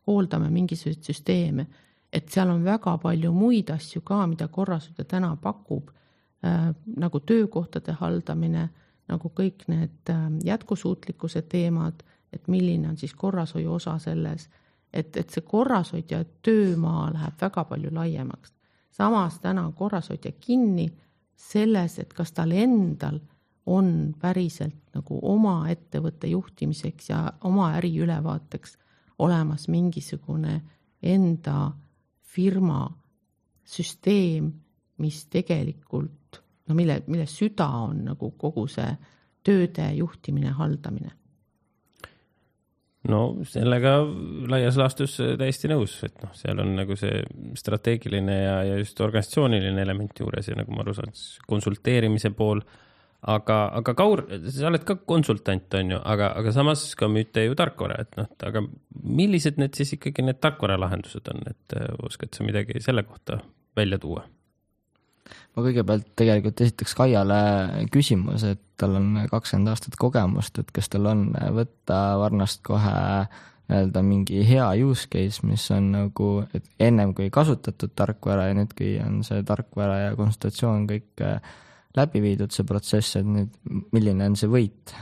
[0.08, 1.66] hooldame mingisuguseid süsteeme
[2.12, 5.90] et seal on väga palju muid asju ka, mida korrashoidja täna pakub
[6.44, 8.68] äh,, nagu töökohtade haldamine,
[9.08, 14.48] nagu kõik need äh, jätkusuutlikkuse teemad, et milline on siis korrashoiu osa selles,
[14.92, 18.52] et, et see korrashoidja töömaa läheb väga palju laiemaks.
[18.90, 20.90] samas täna on korrashoidja kinni
[21.36, 23.20] selles, et kas tal endal
[23.66, 28.78] on päriselt nagu oma ettevõtte juhtimiseks ja oma äri ülevaateks
[29.18, 30.60] olemas mingisugune
[31.02, 31.70] enda
[32.30, 32.84] firma
[33.66, 34.50] süsteem,
[35.00, 38.90] mis tegelikult no mille, mille süda on nagu kogu see
[39.46, 41.14] tööde juhtimine, haldamine.
[43.10, 43.94] no sellega
[44.52, 47.22] laias laastus täiesti nõus, et noh, seal on nagu see
[47.58, 52.60] strateegiline ja, ja just organisatsiooniline element juures ja nagu ma aru saan, siis konsulteerimise pool
[53.20, 57.56] aga, aga Kaur, sa oled ka konsultant, on ju, aga, aga samas ka müüte ju
[57.58, 58.64] tarkvara, et noh, aga
[59.04, 63.42] millised need siis ikkagi need tarkvaralahendused on, et äh, oskad sa midagi selle kohta
[63.76, 64.26] välja tuua?
[65.54, 67.42] ma kõigepealt tegelikult esitaks Kaiale
[67.92, 72.94] küsimuse, et tal on kakskümmend aastat kogemust, et kas tal on võtta Varnast kohe
[73.70, 78.72] nii-öelda mingi hea use case, mis on nagu, et ennem kui kasutatud tarkvara ja nüüd,
[78.78, 81.38] kui on see tarkvara ja konsultatsioon kõik äh,
[81.98, 83.50] läbi viidud, see protsess, et nüüd
[83.94, 84.94] milline on see võit?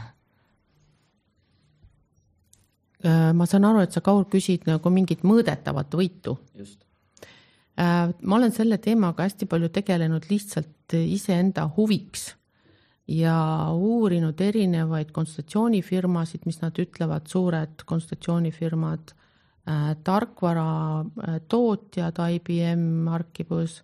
[3.05, 6.39] Äh, ma saan aru, et sa, Kaur, küsid nagu mingit mõõdetavat võitu.
[6.59, 12.23] Äh, ma olen selle teemaga hästi palju tegelenud lihtsalt iseenda huviks
[13.09, 19.17] ja uurinud erinevaid konsultatsioonifirmasid, mis nad ütlevad, suured konsultatsioonifirmad äh,,
[20.05, 23.83] tarkvaratootjad, IBM, Archibus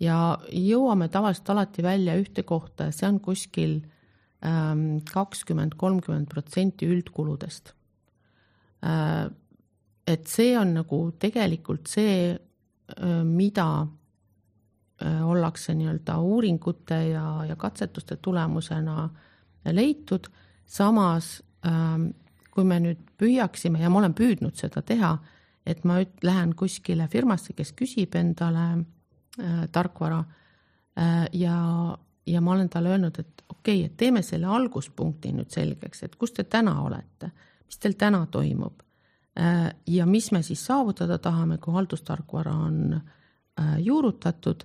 [0.00, 3.80] ja jõuame tavaliselt alati välja ühte kohta ja see on kuskil
[4.44, 7.74] ähm, kakskümmend, kolmkümmend protsenti üldkuludest
[8.84, 9.28] äh,.
[10.06, 12.38] et see on nagu tegelikult see
[12.98, 13.86] Äh, mida
[15.02, 19.08] äh, ollakse nii-öelda uuringute ja, ja katsetuste tulemusena
[19.64, 20.26] leitud,
[20.66, 22.10] samas ähm,
[22.50, 25.12] kui me nüüd püüaksime ja ma olen püüdnud seda teha,
[25.66, 28.66] et ma lähen kuskile firmasse, kes küsib endale
[29.38, 30.24] äh, tarkvara
[30.98, 31.56] äh, ja,
[32.26, 36.16] ja ma olen talle öelnud, et okei okay,, et teeme selle alguspunkti nüüd selgeks, et
[36.16, 37.30] kus te täna olete,
[37.66, 38.82] mis teil täna toimub
[39.38, 44.64] Äh, ja mis me siis saavutada tahame, kui haldustarkvara on äh, juurutatud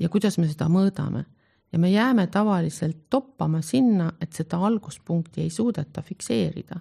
[0.00, 1.24] ja kuidas me seda mõõdame.
[1.72, 6.80] ja me jääme tavaliselt toppama sinna, et seda alguspunkti ei suudeta fikseerida.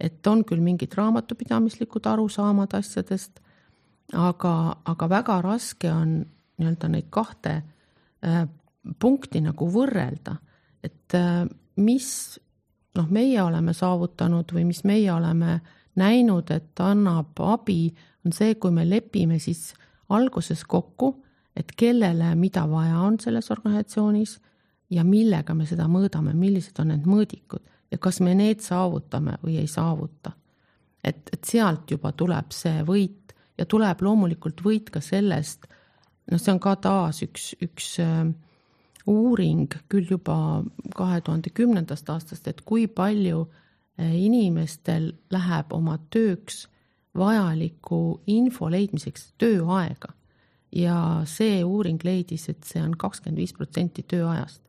[0.00, 3.40] et on küll mingid raamatupidamislikud arusaamad asjadest,
[4.12, 6.26] aga, aga väga raske on
[6.58, 8.44] nii-öelda neid kahte äh,
[8.98, 10.36] punkti nagu võrrelda,
[10.84, 11.44] et äh,
[11.76, 12.08] mis
[12.96, 15.60] noh, meie oleme saavutanud või mis meie oleme
[15.96, 17.90] näinud, et annab abi,
[18.24, 19.70] on see, kui me lepime siis
[20.12, 21.12] alguses kokku,
[21.56, 24.36] et kellele mida vaja on selles organisatsioonis
[24.92, 29.60] ja millega me seda mõõdame, millised on need mõõdikud ja kas me need saavutame või
[29.62, 30.32] ei saavuta.
[31.04, 35.66] et, et sealt juba tuleb see võit ja tuleb loomulikult võit ka sellest,
[36.30, 38.26] noh, see on ka taas üks, üks äh,
[39.06, 40.64] uuring küll juba
[40.96, 46.66] kahe tuhande kümnendast aastast, et kui palju äh, inimestel läheb oma tööks
[47.16, 50.12] vajaliku info leidmiseks tööaega
[50.76, 50.98] ja
[51.28, 54.60] see uuring leidis, et see on kakskümmend viis protsenti tööajast.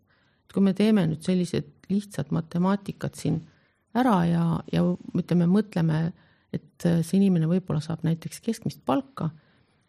[0.45, 3.41] et kui me teeme nüüd sellised lihtsad matemaatikat siin
[3.97, 4.83] ära ja, ja
[5.17, 6.11] ütleme, mõtleme,
[6.53, 9.31] et see inimene võib-olla saab näiteks keskmist palka,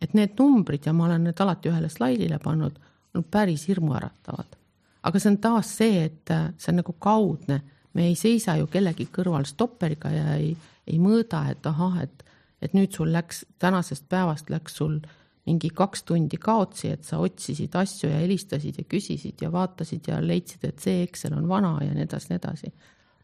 [0.01, 2.79] et need numbrid ja ma olen need alati ühele slaidile pannud,
[3.15, 4.57] on päris hirmuäratavad.
[5.03, 7.63] aga see on taas see, et see on nagu kaudne
[7.99, 10.53] me ei seisa ju kellegi kõrval stopperiga ja ei,
[10.87, 12.25] ei mõõda, et ahah, et,
[12.63, 15.01] et nüüd sul läks, tänasest päevast läks sul
[15.49, 20.21] mingi kaks tundi kaotsi, et sa otsisid asju ja helistasid ja küsisid ja vaatasid ja
[20.23, 22.73] leidsid, et see Excel on vana ja nii edasi, nii edasi.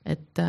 [0.05, 0.43] et,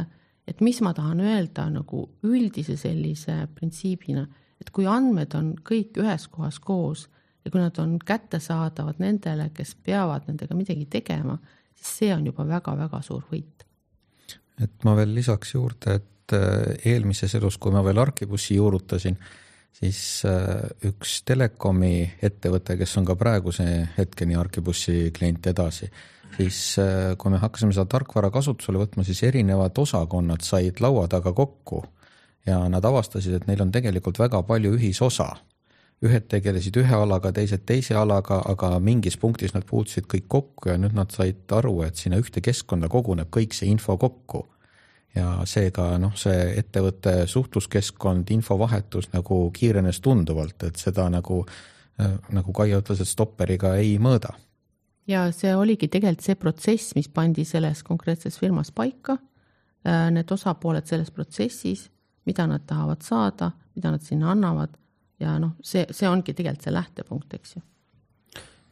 [0.48, 4.26] et mis ma tahan öelda nagu üldise sellise printsiibina,
[4.62, 7.06] et kui andmed on kõik ühes kohas koos
[7.46, 11.38] ja kui nad on kättesaadavad nendele, kes peavad nendega midagi tegema,
[11.76, 13.66] siis see on juba väga-väga suur võit.
[14.62, 19.18] Et ma veel lisaks juurde, et äh, eelmises elus, kui ma veel Archibussi juurutasin,
[19.76, 20.00] siis
[20.30, 25.92] äh, üks telekomi ettevõte, kes on ka praeguse hetkeni Archibussi klient edasi,
[26.38, 31.36] siis äh, kui me hakkasime seda tarkvara kasutusele võtma, siis erinevad osakonnad said laua taga
[31.36, 31.84] kokku
[32.46, 35.34] ja nad avastasid, et neil on tegelikult väga palju ühisosa
[36.04, 40.80] ühed tegelesid ühe alaga, teised teise alaga, aga mingis punktis nad puutusid kõik kokku ja
[40.80, 44.46] nüüd nad said aru, et sinna ühte keskkonda koguneb kõik see info kokku.
[45.16, 51.46] ja seega noh, see ettevõtte suhtluskeskkond, infovahetus nagu kiirenes tunduvalt, et seda nagu,
[52.04, 54.34] äh, nagu Kaia ütles, et stopperiga ei mõõda.
[55.08, 59.18] ja see oligi tegelikult see protsess, mis pandi selles konkreetses firmas paika,
[59.88, 61.90] äh, need osapooled selles protsessis,
[62.26, 64.76] mida nad tahavad saada, mida nad sinna annavad
[65.22, 67.64] ja noh, see, see ongi tegelikult see lähtepunkt, eks ju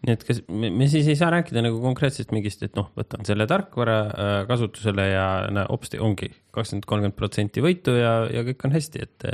[0.04, 3.24] nii et kas me, me siis ei saa rääkida nagu konkreetselt mingist, et noh, võtan
[3.28, 8.68] selle tarkvara äh, kasutusele ja no, hopsti ongi kakskümmend, kolmkümmend protsenti võitu ja, ja kõik
[8.68, 9.30] on hästi, et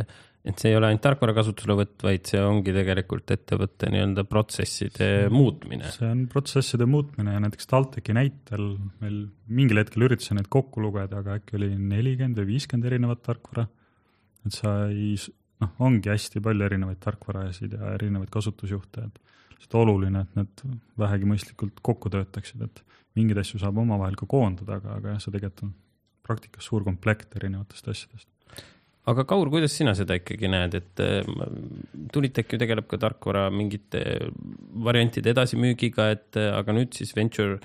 [0.48, 5.92] et see ei ole ainult tarkvara kasutuselevõtt, vaid see ongi tegelikult ettevõtte nii-öelda protsesside muutmine.
[5.92, 8.70] see on protsesside muutmine ja näiteks TalTechi näitel
[9.04, 9.20] meil
[9.52, 13.68] mingil hetkel üritasin neid kokku lugeda, aga äkki oli nelikümmend või viiskümmend erinevat tarkvara.
[14.48, 15.16] Et sa ei
[15.64, 19.20] noh, ongi hästi palju erinevaid tarkvarajasid ja erinevaid kasutusjuhte, et
[19.58, 20.64] lihtsalt oluline, et need
[21.00, 22.84] vähegi mõistlikult kokku töötaksid, et
[23.20, 25.74] mingeid asju saab omavahel ka koondada, aga, aga jah, see tegelikult on
[26.30, 28.30] praktikas suur komplekt erinevatest asjadest.
[29.10, 31.04] aga Kaur, kuidas sina seda ikkagi näed, et
[32.14, 34.04] Tulitech ju tegeleb ka tarkvara mingite
[34.86, 37.58] variantide edasimüügiga, et aga nüüd siis Venture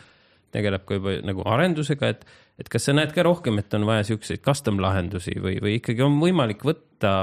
[0.54, 2.24] tegeleb ka juba nagu arendusega, et,
[2.58, 6.04] et kas sa näed ka rohkem, et on vaja siukseid custom lahendusi või, või ikkagi
[6.06, 7.14] on võimalik võtta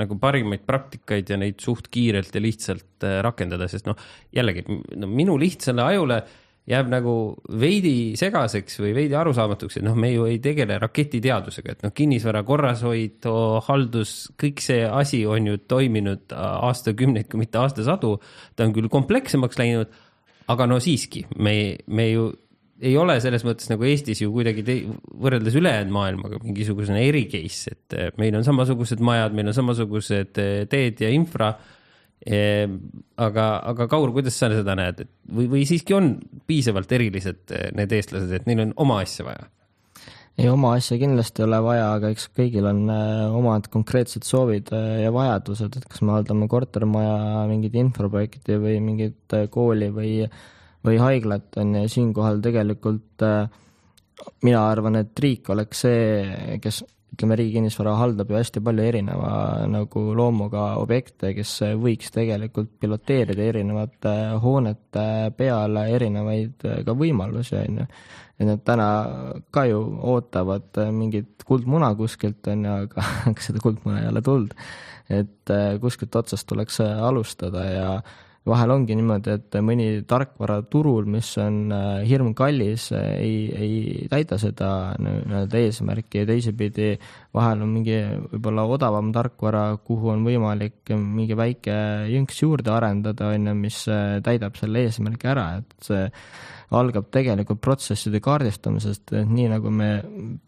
[0.00, 3.98] nagu parimaid praktikaid ja neid suht kiirelt ja lihtsalt rakendada, sest noh,
[4.34, 6.38] jällegi no, minu lihtsale ajule äh,
[6.70, 7.14] jääb nagu
[7.60, 12.42] veidi segaseks või veidi arusaamatuks, et noh, me ju ei tegele raketiteadusega, et noh, kinnisvara
[12.46, 13.26] korrashoid,
[13.66, 18.16] haldus, kõik see asi on ju toiminud aastakümneid, kui mitte aastasadu.
[18.56, 19.98] ta on küll komplekssemaks läinud,
[20.50, 22.30] aga no siiski, me, me ju
[22.80, 24.78] ei ole selles mõttes nagu Eestis ju kuidagi te,
[25.20, 31.04] võrreldes ülejäänud maailmaga mingisugune eri case, et meil on samasugused majad, meil on samasugused teed
[31.04, 31.54] ja infra
[32.20, 32.76] Ehm,
[33.16, 36.18] aga, aga Kaur, kuidas sa seda näed, et või, või siiski on
[36.48, 39.48] piisavalt erilised eh, need eestlased, et neil on oma asja vaja?
[40.36, 44.68] ei, oma asja kindlasti ei ole vaja, aga eks kõigil on eh, omad konkreetsed soovid
[44.76, 50.12] eh, ja vajadused, et kas me haldame kortermaja mingit infoprojekti või mingit kooli või,
[50.86, 53.24] või haiglat, on ju, siinkohal tegelikult
[54.44, 56.82] mina arvan, et riik oleks see, kes
[57.14, 59.32] ütleme, Riigi Kinnisvara haldab ju hästi palju erineva
[59.68, 65.04] nagu loomuga objekte, kes võiks tegelikult piloteerida erinevate hoonete
[65.36, 67.88] peale erinevaid ka võimalusi, on ju.
[68.38, 68.88] et nad täna
[69.52, 69.82] ka ju
[70.14, 73.06] ootavad mingit kuldmuna kuskilt, on ju, aga
[73.46, 74.56] seda kuldmuna ei ole tulnud.
[75.10, 77.86] et kuskilt otsast tuleks alustada ja
[78.48, 84.70] vahel ongi niimoodi, et mõni tarkvara turul, mis on äh, hirmkallis, ei, ei täida seda
[85.02, 86.22] nii-öelda eesmärki.
[86.22, 86.94] Ja teisipidi
[87.36, 87.98] vahel on mingi
[88.32, 91.76] võib-olla odavam tarkvara, kuhu on võimalik mingi väike
[92.14, 96.08] jõnks juurde arendada, on ju, mis äh, täidab selle eesmärgi ära, et see
[96.70, 99.88] algab tegelikult protsesside kaardistamisest, et nii nagu me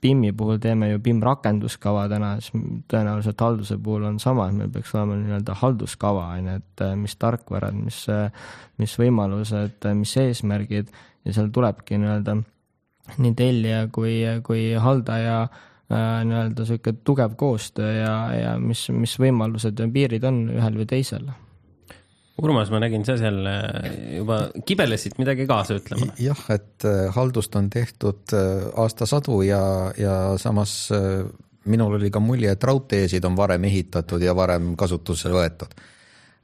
[0.02, 2.54] BIM-i puhul teeme ju BIM rakenduskava täna, siis
[2.90, 6.94] tõenäoliselt halduse puhul on sama, et meil peaks olema nii-öelda halduskava, on ju, et äh,
[6.98, 8.30] mis tarkvarad, mis, äh,
[8.78, 10.94] mis võimalused, äh, mis eesmärgid
[11.26, 12.38] ja seal tulebki nii-öelda
[13.18, 15.44] nii tellija kui, kui haldaja
[15.92, 21.26] nii-öelda niisugune tugev koostöö ja, ja mis, mis võimalused ja piirid on ühel või teisel
[22.40, 26.08] Urmas, ma nägin, sa seal äh, juba kibelesid midagi kaasa ütlema.
[26.20, 29.60] jah, et äh, haldust on tehtud äh, aastasadu ja,
[30.00, 30.88] ja samas
[31.68, 35.76] minul oli ka mulje, et raudteesid on varem ehitatud ja varem kasutusele võetud.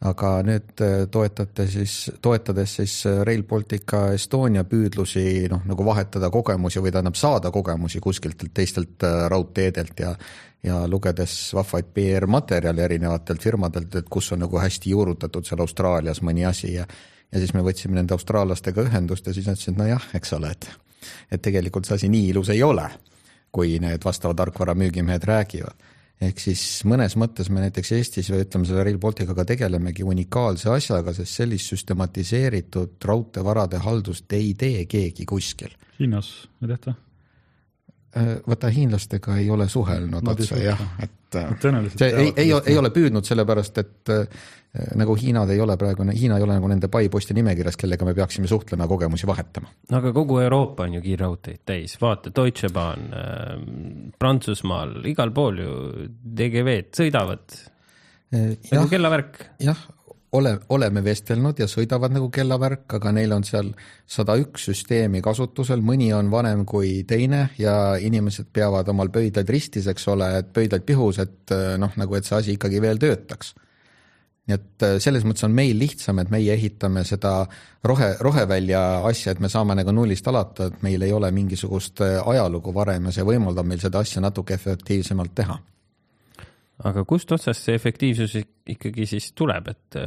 [0.01, 2.93] Aga nüüd toetate siis, toetades siis
[3.27, 10.05] Rail Baltica Estonia püüdlusi noh, nagu vahetada kogemusi või tähendab saada kogemusi kuskilt teistelt raudteedelt
[10.05, 10.15] ja
[10.63, 16.47] ja lugedes vahvaid PR-materjale erinevatelt firmadelt, et kus on nagu hästi juurutatud seal Austraalias mõni
[16.47, 16.87] asi ja
[17.33, 20.71] ja siis me võtsime nende austraallastega ühendust ja siis nad ütlesid, nojah, eks ole, et
[21.33, 22.89] et tegelikult see asi nii ilus ei ole,
[23.53, 25.77] kui need vastava tarkvara müügimehed räägivad.
[26.21, 31.14] Ehk siis mõnes mõttes me näiteks Eestis või ütleme, selle Rail Balticaga tegelemegi unikaalse asjaga,
[31.16, 35.75] sest sellist süstematiseeritud raudteevarade haldust ei tee keegi kuskil.
[35.99, 36.95] Hiinas ei tehta?
[38.17, 42.53] Äh, vaata hiinlastega ei ole suhelnud Nad otse jah, et äh, Tõenäoliselt see ei, ei,
[42.73, 44.47] ei ole püüdnud, sellepärast et äh,
[44.97, 48.49] nagu Hiinad ei ole praegu, Hiina ei ole nagu nende paiposti nimekirjas, kellega me peaksime
[48.49, 49.69] suhtlema ja kogemusi vahetama.
[49.93, 53.53] no aga kogu Euroopa on ju kiirraudteid täis, vaata Deutsche Bahn äh,,
[54.19, 55.77] Prantsusmaal, igal pool ju
[56.09, 57.61] DGV-d sõidavad.
[58.33, 59.43] Nagu kellavärk.
[59.69, 59.85] jah,
[60.33, 63.70] ole, oleme vestelnud ja sõidavad nagu kellavärk, aga neil on seal
[64.09, 69.89] sada üks süsteemi kasutusel, mõni on vanem kui teine ja inimesed peavad omal pöidlaid ristis,
[69.89, 73.55] eks ole, et pöidlaid pihus, et noh, nagu et see asi ikkagi veel töötaks.
[74.49, 77.47] nii et äh, selles mõttes on meil lihtsam, et meie ehitame seda
[77.85, 82.16] rohe, rohevälja asja, et me saame nagu nullist alata, et meil ei ole mingisugust äh,
[82.24, 85.59] ajalugu varem ja see võimaldab meil seda asja natuke efektiivsemalt teha
[86.87, 88.37] aga kust otsast see efektiivsus
[88.68, 89.99] ikkagi siis tuleb, et,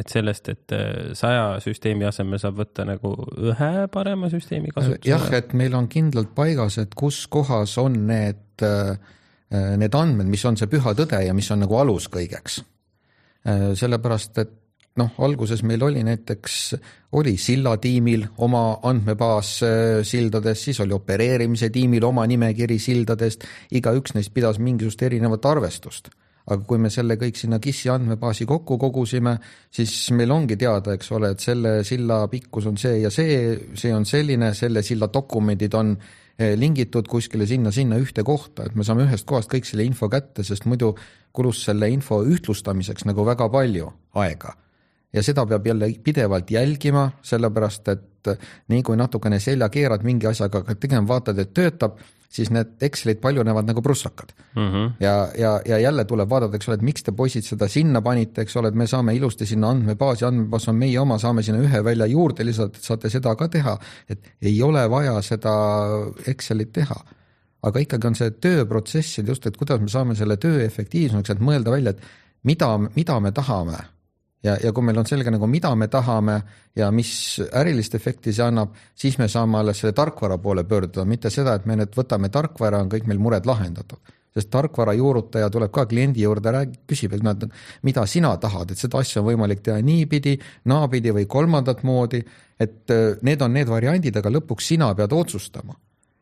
[0.00, 0.74] et sellest, et
[1.18, 3.12] saja süsteemi asemel saab võtta nagu
[3.50, 5.10] ühe parema süsteemi kasutusele?
[5.10, 8.64] jah, et meil on kindlalt paigas, et kus kohas on need,
[9.52, 12.62] need andmed, mis on see püha tõde ja mis on nagu alus kõigeks.
[13.44, 14.60] sellepärast, et
[15.00, 16.58] noh, alguses meil oli näiteks,
[17.18, 19.56] oli sillatiimil oma andmebaas
[20.06, 26.10] sildades, siis oli opereerimise tiimil oma nimekiri sildadest, igaüks neist pidas mingisugust erinevat arvestust.
[26.44, 29.38] aga kui me selle kõik sinna KIS-i andmebaasi kokku kogusime,
[29.72, 33.38] siis meil ongi teada, eks ole, et selle silla pikkus on see ja see,
[33.72, 38.84] see on selline, selle silla dokumendid on eh, lingitud kuskile sinna-sinna ühte kohta, et me
[38.84, 40.92] saame ühest kohast kõik selle info kätte, sest muidu
[41.32, 43.88] kulus selle info ühtlustamiseks nagu väga palju
[44.20, 44.52] aega
[45.14, 48.32] ja seda peab jälle pidevalt jälgima, sellepärast et
[48.72, 51.98] nii kui natukene selja keerad mingi asjaga tegema, vaatad, et töötab,
[52.34, 54.68] siis need Excelid paljunevad nagu prussakad mm.
[54.68, 54.92] -hmm.
[55.00, 58.42] ja, ja, ja jälle tuleb vaadata, eks ole, et miks te poisid seda sinna panite,
[58.42, 61.84] eks ole, et me saame ilusti sinna andmebaasi, andmebaas on meie oma, saame sinna ühe
[61.84, 65.54] välja juurde lisada, et saate seda ka teha, et ei ole vaja seda
[66.26, 67.04] Excelit teha
[67.62, 71.40] aga ikkagi on see tööprotsess, et just, et kuidas me saame selle töö efektiivsemaks, et
[71.40, 72.00] mõelda välja, et
[72.42, 73.78] mida, mida me tahame
[74.44, 76.40] ja, ja kui meil on selge nagu, mida me tahame
[76.76, 77.14] ja mis
[77.52, 81.66] ärilist efekti see annab, siis me saame alles selle tarkvara poole pöörduda, mitte seda, et
[81.66, 84.14] me nüüd võtame tarkvara, on kõik meil mured lahendatud.
[84.34, 87.44] sest tarkvara juurutaja tuleb ka kliendi juurde, räägib, küsib, et nad,
[87.86, 90.32] mida sina tahad, et seda asja on võimalik teha niipidi,
[90.66, 92.18] naapidi või kolmandat moodi,
[92.58, 95.78] et äh, need on need variandid, aga lõpuks sina pead otsustama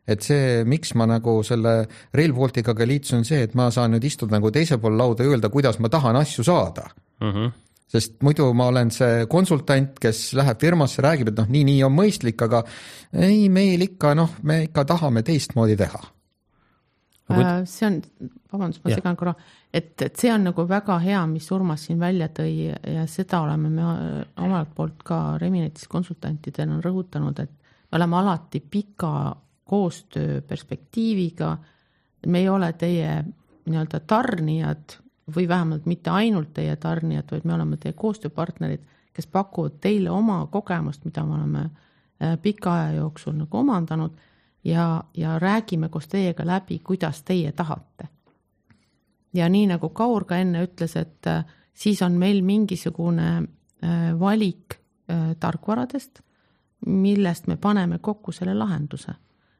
[0.07, 4.35] et see, miks ma nagu selle Rail Balticaga liitusin, see, et ma saan nüüd istuda
[4.35, 7.31] nagu teisel pool lauda ja öelda, kuidas ma tahan asju saada mm.
[7.31, 11.83] -hmm sest muidu ma olen see konsultant, kes läheb firmasse, räägib, et noh, nii, nii
[11.85, 12.63] on mõistlik, aga
[13.13, 16.01] ei, meil ikka noh, me ikka tahame teistmoodi teha.
[17.31, 17.99] Äh, see on,
[18.51, 19.33] vabandust, ma segan korra,
[19.73, 23.71] et, et see on nagu väga hea, mis Urmas siin välja tõi ja seda oleme
[23.71, 23.85] me
[24.43, 29.13] omalt poolt ka Reminetis konsultantidena rõhutanud, et me oleme alati pika
[29.69, 31.57] koostöö perspektiiviga.
[32.27, 33.23] me ei ole teie
[33.65, 34.97] nii-öelda tarnijad
[35.35, 40.45] või vähemalt mitte ainult teie tarnijad, vaid me oleme teie koostööpartnerid, kes pakuvad teile oma
[40.51, 44.17] kogemust, mida me oleme äh, pika aja jooksul nagu omandanud
[44.63, 48.07] ja, ja räägime koos teiega läbi, kuidas teie tahate.
[49.33, 54.79] ja nii nagu Kaur ka enne ütles, et äh, siis on meil mingisugune äh, valik
[55.39, 56.21] tarkvaradest,
[56.85, 59.11] millest me paneme kokku selle lahenduse.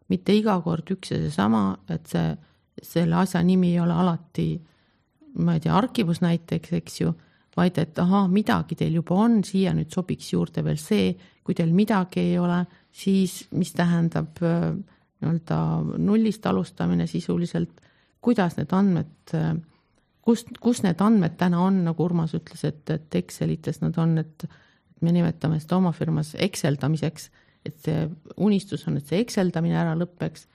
[0.07, 2.37] mitte iga kord üks ja seesama, et see,
[2.81, 4.72] selle asja nimi ei ole alati äh,
[5.39, 7.13] ma ei tea, Archivus näiteks, eks ju,
[7.57, 11.11] vaid et ahaa, midagi teil juba on, siia nüüd sobiks juurde veel see,
[11.43, 12.63] kui teil midagi ei ole,
[12.93, 14.71] siis mis tähendab äh,
[15.21, 15.59] nii-öelda
[16.01, 17.81] nullist alustamine sisuliselt,
[18.23, 19.53] kuidas need andmed, äh,
[20.25, 24.47] kust, kus need andmed täna on, nagu Urmas ütles, et, et Excelites nad on, et
[25.03, 27.29] me nimetame seda oma firmas Exceldamiseks,
[27.67, 28.07] et see
[28.43, 30.47] unistus on, et see Exceldamine ära lõpeks,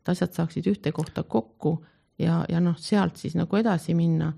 [0.00, 1.76] et asjad saaksid ühte kohta kokku
[2.18, 4.32] ja, ja noh, sealt siis nagu edasi minna.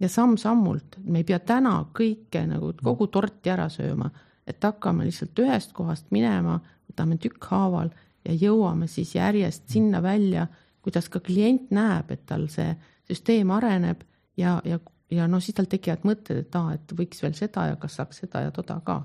[0.00, 4.08] Ja samm-sammult, me ei pea täna kõike nagu kogu torti ära sööma,
[4.48, 6.56] et hakkame lihtsalt ühest kohast minema,
[6.88, 7.90] võtame tükkhaaval
[8.24, 10.46] ja jõuame siis järjest sinna välja,
[10.80, 12.72] kuidas ka klient näeb, et tal see
[13.10, 14.00] süsteem areneb
[14.40, 14.80] ja, ja,
[15.12, 18.24] ja noh, siis tal tekivad mõtted, et aa, et võiks veel seda ja kas saaks
[18.24, 19.02] seda ja toda ka.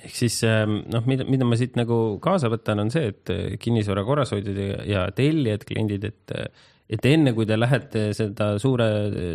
[0.00, 4.06] Ehk siis ähm, noh, mida, mida ma siit nagu kaasa võtan, on see, et kinnisvara
[4.08, 6.32] korrashoidjad ja, ja tellijad, kliendid, et
[6.92, 8.86] et enne kui te lähete seda suure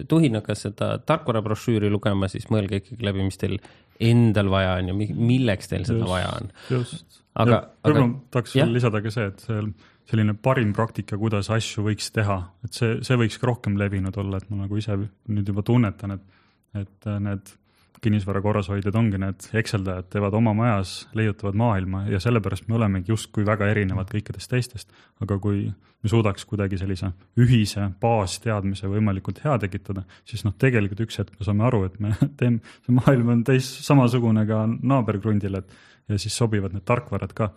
[0.10, 3.58] tuhinaga seda tarkvarabrošüüri lugema, siis mõelge ikkagi läbi, mis teil
[4.04, 6.52] endal vaja on ja milleks teil seda just, vaja on.
[6.70, 9.46] just, aga, aga tahaks veel lisada ka see, et
[10.08, 14.40] selline parim praktika, kuidas asju võiks teha, et see, see võiks ka rohkem levinud olla,
[14.40, 16.44] et ma nagu ise nüüd juba tunnetan, et,
[16.84, 17.56] et need
[18.02, 23.46] kinnisvara korrashoidjad ongi need Exceldajad, teevad oma majas, leiutavad maailma ja sellepärast me olemegi justkui
[23.46, 24.92] väga erinevad kõikidest teistest.
[25.22, 27.10] aga kui me suudaks kuidagi sellise
[27.42, 32.14] ühise baasteadmise võimalikult hea tekitada, siis noh, tegelikult üks hetk me saame aru, et me
[32.40, 35.78] teeme, see maailm on täis samasugune ka naaberkrundil, et
[36.08, 37.52] ja siis sobivad need tarkvarad ka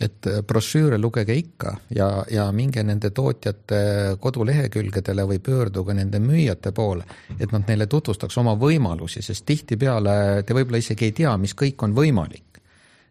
[0.00, 3.80] et äh, brošüüre lugege ikka ja, ja minge nende tootjate
[4.20, 7.06] kodulehekülgedele või pöörduge nende müüjate poole,
[7.38, 11.84] et nad neile tutvustaks oma võimalusi, sest tihtipeale te võib-olla isegi ei tea, mis kõik
[11.84, 12.42] on võimalik.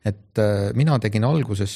[0.05, 1.71] et äh, mina tegin alguses,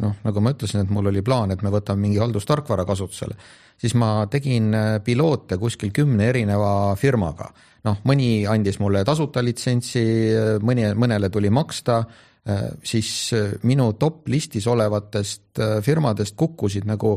[0.00, 3.36] noh, nagu ma ütlesin, et mul oli plaan, et me võtame mingi haldustarkvara kasutusele,
[3.76, 7.52] siis ma tegin äh, piloote kuskil kümne erineva firmaga.
[7.84, 10.00] noh, mõni andis mulle tasuta litsentsi,
[10.60, 12.00] mõni, mõnele tuli maksta
[12.86, 17.16] siis äh, minu top listis olevatest äh, firmadest kukkusid nagu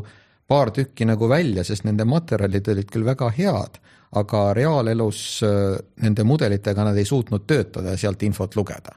[0.50, 3.78] paar tükki nagu välja, sest nende materjalid olid küll väga head,
[4.18, 5.44] aga reaalelus
[6.02, 8.96] nende mudelitega nad ei suutnud töötada ja sealt infot lugeda.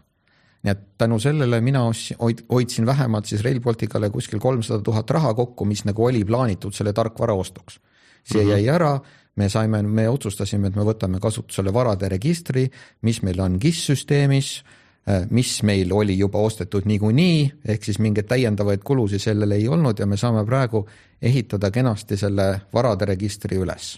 [0.62, 5.34] nii et tänu sellele mina hoid-, hoidsin vähemalt siis Rail Balticale kuskil kolmsada tuhat raha
[5.34, 7.80] kokku, mis nagu oli plaanitud selle tarkvara ostuks.
[8.24, 8.52] see mm -hmm.
[8.52, 9.00] jäi ära,
[9.36, 12.70] me saime, me otsustasime, et me võtame kasutusele varade registri,
[13.02, 14.81] mis meil on GIS-süsteemis Äh,
[15.30, 17.38] mis meil oli juba ostetud niikuinii,
[17.74, 20.84] ehk siis mingeid täiendavaid kulusid sellele ei olnud ja me saame praegu
[21.22, 23.96] ehitada kenasti selle varade registri üles.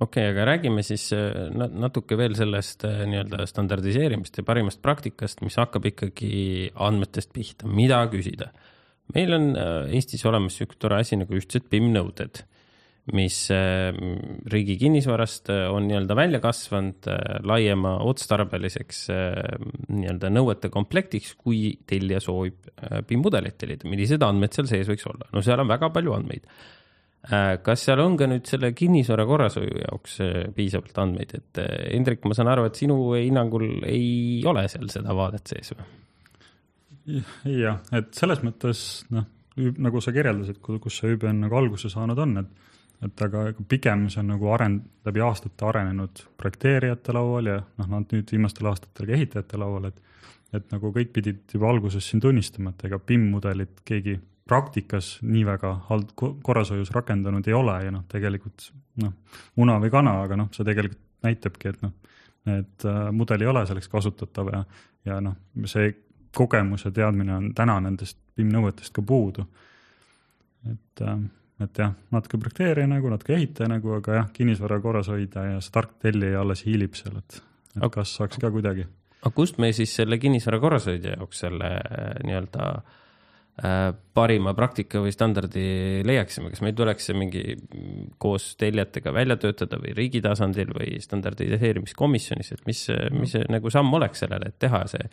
[0.00, 5.42] okei okay,, aga räägime siis äh, natuke veel sellest äh, nii-öelda standardiseerimist ja parimast praktikast,
[5.42, 8.52] mis hakkab ikkagi andmetest pihta, mida küsida.
[9.14, 9.52] meil on
[9.90, 12.44] Eestis olemas niisugune tore asi nagu ühtsed PIM nõuded
[13.10, 17.08] mis riigi kinnisvarast on nii-öelda välja kasvanud
[17.50, 22.70] laiema otstarbeliseks nii-öelda nõuete komplektiks, kui tellija soovib
[23.08, 26.46] PIM-mudelit tellida, millised andmed seal sees võiks olla, no seal on väga palju andmeid.
[27.22, 31.68] Äh, kas seal on ka nüüd selle kinnisvara korrashoiu jaoks äh, piisavalt andmeid, et äh,
[31.92, 35.86] Hendrik, ma saan aru, et sinu hinnangul ei ole seal seda vaadet sees või?
[37.46, 38.82] jah, et selles mõttes
[39.14, 42.71] noh, nagu sa kirjeldasid, kus see ÜBN nagu alguse saanud on, et
[43.02, 48.12] et aga pigem see on nagu arend-, läbi aastate arenenud projekteerijate laual ja noh, nad
[48.14, 50.00] nüüd viimastel aastatel ka ehitajate laual, et
[50.52, 55.70] et nagu kõik pidid juba alguses siin tunnistama, et ega PIM-mudelit keegi praktikas nii väga
[55.88, 56.12] hald-,
[56.44, 58.68] korrashoius rakendanud ei ole ja noh, tegelikult
[59.00, 59.14] noh,
[59.56, 61.94] muna või kana, aga noh, see tegelikult näitabki, et noh,
[62.58, 64.64] et äh, mudel ei ole selleks kasutatav ja,
[65.08, 65.38] ja noh,
[65.70, 65.92] see
[66.36, 69.46] kogemus ja teadmine on täna nendest BIM nõuetest ka puudu.
[70.68, 71.18] et äh,,
[71.66, 75.94] et jah, natuke projekteerija nägu, natuke ehitaja nägu, aga jah, kinnisvara korrashoidja ja see tark
[76.02, 77.38] tellija alles hiilib seal, et,
[77.74, 78.88] et aga, kas saaks ka kuidagi.
[79.20, 82.68] aga kust me siis selle kinnisvara korrashoidja jaoks selle äh, nii-öelda
[83.62, 83.80] äh,
[84.14, 85.66] parima praktika või standardi
[86.08, 87.44] leiaksime, kas meil tuleks see mingi
[88.22, 92.86] koos tellijatega välja töötada või riigi tasandil või standardiseerimiskomisjonis, et mis,
[93.16, 95.06] mis see nagu samm oleks sellele, et teha see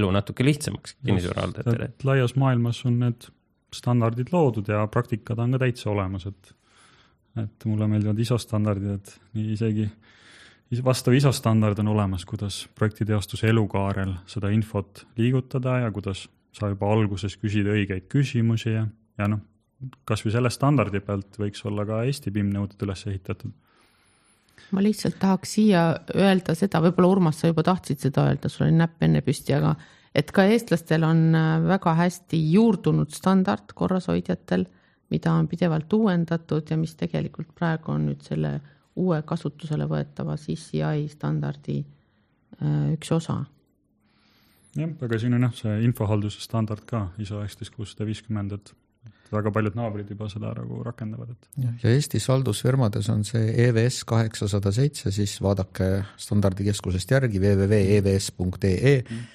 [0.00, 1.94] elu natuke lihtsamaks kinnisvarahaldajatele?
[2.06, 3.30] laias maailmas on need
[3.74, 6.54] standardid loodud ja praktikad on ka täitsa olemas, et
[7.36, 9.84] et mulle meeldivad ISO standardid, et isegi
[10.84, 16.88] vastav ISO standard on olemas, kuidas projektiteostuse elukaarel seda infot liigutada ja kuidas sa juba
[16.92, 18.86] alguses küsid õigeid küsimusi ja,
[19.18, 19.42] ja noh,
[20.08, 23.52] kasvõi selle standardi pealt võiks olla ka Eesti BIM nõuded üles ehitatud.
[24.72, 25.82] ma lihtsalt tahaks siia
[26.14, 29.76] öelda seda, võib-olla Urmas, sa juba tahtsid seda öelda, sul oli näpp enne püsti, aga
[30.16, 34.64] et ka eestlastel on äh, väga hästi juurdunud standard korrashoidjatel,
[35.12, 38.56] mida on pidevalt uuendatud ja mis tegelikult praegu on nüüd selle
[38.96, 43.42] uue kasutusele võetava CCI standardi äh, üks osa.
[44.76, 48.74] Jah, aga siin on jah, see infohalduse standard ka ISO üheksateist kuussada viiskümmend, et
[49.32, 51.48] väga paljud naabrid juba seda nagu rakendavad, et.
[51.82, 55.88] ja Eestis haldusfirmades on see EVS kaheksasada seitse, siis vaadake
[56.20, 59.16] standardikeskusest järgi www.evs.ee mm..
[59.16, 59.32] Äh,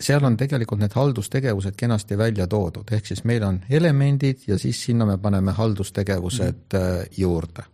[0.00, 4.82] seal on tegelikult need haldustegevused kenasti välja toodud, ehk siis meil on elemendid ja siis
[4.84, 7.16] sinna me paneme haldustegevused mm.
[7.16, 7.64] juurde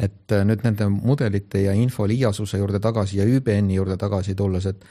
[0.00, 4.66] et äh, nüüd nende mudelite ja info liiasuse juurde tagasi ja ÜBN-i juurde tagasi tulles,
[4.66, 4.84] et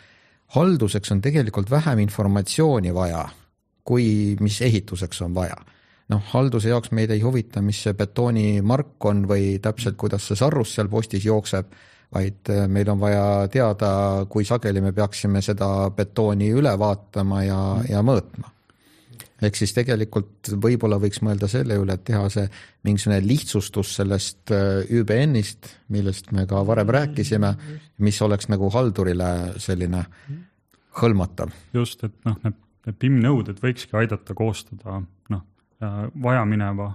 [0.56, 3.26] halduseks on tegelikult vähem informatsiooni vaja,
[3.84, 5.58] kui mis ehituseks on vaja.
[6.10, 10.72] noh, halduse jaoks meid ei huvita, mis see betoonimark on või täpselt, kuidas see sarrus
[10.74, 11.68] seal postis jookseb,
[12.14, 13.90] vaid äh, meil on vaja teada,
[14.30, 18.56] kui sageli me peaksime seda betooni üle vaatama ja, ja mõõtma.
[19.40, 22.44] Ehk siis tegelikult võib-olla võiks mõelda selle üle, et teha see
[22.84, 27.54] mingisugune lihtsustus sellest äh, ÜBN-ist, millest me ka varem rääkisime,
[28.04, 30.04] mis oleks nagu haldurile selline
[31.00, 31.54] hõlmatav.
[31.74, 32.58] just, et noh, need,
[32.88, 35.00] need PIM nõuded võikski aidata koostada
[35.30, 35.46] noh,
[35.84, 36.92] äh, vajamineva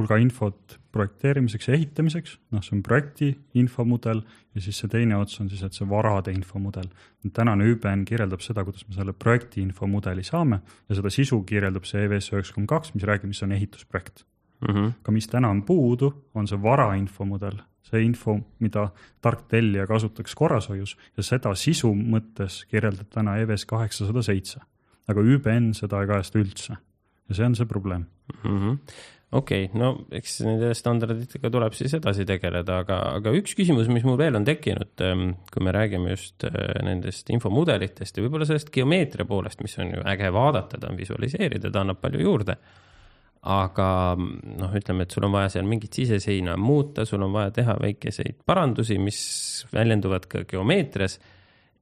[0.00, 3.30] hulga infot projekteerimiseks ja ehitamiseks, noh, see on projekti
[3.60, 4.22] infomudel
[4.54, 6.88] ja siis see teine ots on siis, et see varade infomudel.
[7.32, 12.04] tänane ÜBN kirjeldab seda, kuidas me selle projekti infomudeli saame ja seda sisu kirjeldab see
[12.06, 14.24] EVS üheksa koma kaks, mis räägib, mis on ehitusprojekt
[14.60, 14.74] mm.
[14.74, 14.92] -hmm.
[15.02, 18.88] aga mis täna on puudu, on see vara infomudel, see info, mida
[19.20, 24.60] tark tellija kasutaks korrashoius ja seda sisu mõttes kirjeldab täna EVS kaheksasada seitse.
[25.08, 26.76] aga ÜBN seda ei kajasta üldse
[27.28, 28.04] ja see on see probleem
[28.44, 28.58] mm.
[28.58, 28.78] -hmm
[29.30, 34.04] okei okay,, no eks nende standarditega tuleb siis edasi tegeleda, aga, aga üks küsimus, mis
[34.06, 36.52] mul veel on tekkinud, ähm, kui me räägime just äh,
[36.86, 41.70] nendest infomudelitest ja võib-olla sellest geomeetria poolest, mis on ju äge vaadata, ta on visualiseerida,
[41.70, 42.58] ta annab palju juurde.
[43.40, 43.86] aga
[44.20, 48.42] noh, ütleme, et sul on vaja seal mingit siseseina muuta, sul on vaja teha väikeseid
[48.44, 49.20] parandusi, mis
[49.72, 51.16] väljenduvad ka geomeetrias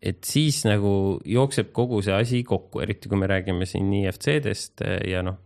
[0.03, 0.90] et siis nagu
[1.26, 5.40] jookseb kogu see asi kokku, eriti kui me räägime siin IFC-dest ja noh,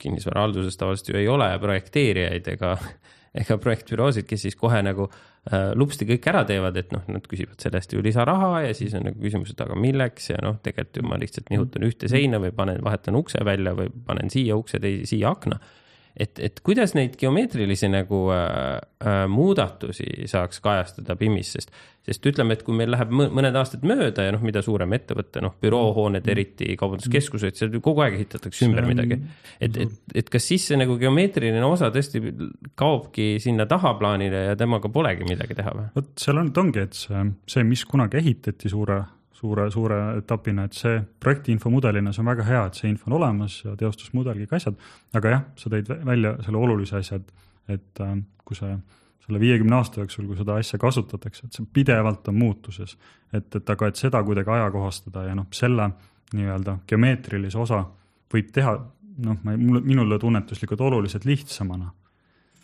[0.00, 2.72] kinnisvarahalduses tavaliselt ju ei ole projekteerijaid ega,
[3.42, 7.60] ega projektbüroosid, kes siis kohe nagu äh, lupsti kõik ära teevad, et noh, nad küsivad
[7.60, 11.02] selle eest ju lisaraha ja siis on nagu küsimus, et aga milleks ja noh, tegelikult
[11.02, 14.80] ju ma lihtsalt nihutan ühte seina või panen, vahetan ukse välja või panen siia ukse,
[14.80, 15.60] siia akna
[16.16, 21.72] et, et kuidas neid geomeetrilisi nagu äh, äh, muudatusi saaks kajastada BIM-is, sest,
[22.06, 25.54] sest ütleme, et kui meil läheb mõned aastad mööda ja noh, mida suurem ettevõte, noh,
[25.62, 29.20] büroohooned, eriti kaubanduskeskused, seal ju kogu aeg ehitatakse ümber midagi.
[29.60, 32.22] et, et, et kas siis see nagu geomeetriline osa tõesti
[32.78, 35.88] kaobki sinna tahaplaanile ja temaga polegi midagi teha või?
[35.96, 39.00] vot seal on, ongi, et see, see, mis kunagi ehitati suure
[39.42, 43.18] suure, suure etapina, et see projekti infomudelina, see on väga hea, et see info on
[43.18, 44.78] olemas ja teostusmudel, kõik asjad,
[45.18, 48.72] aga jah, sa tõid välja selle olulise asja, et et äh, kui see
[49.22, 52.96] selle viiekümne aasta jooksul, kui seda asja kasutatakse, et see pidevalt on muutuses.
[53.32, 55.88] et, et aga, et seda kuidagi ajakohastada ja noh, selle
[56.34, 57.84] nii-öelda geomeetrilise osa
[58.32, 61.92] võib teha noh, ma, mulle, minule tunnetuslikult oluliselt lihtsamana.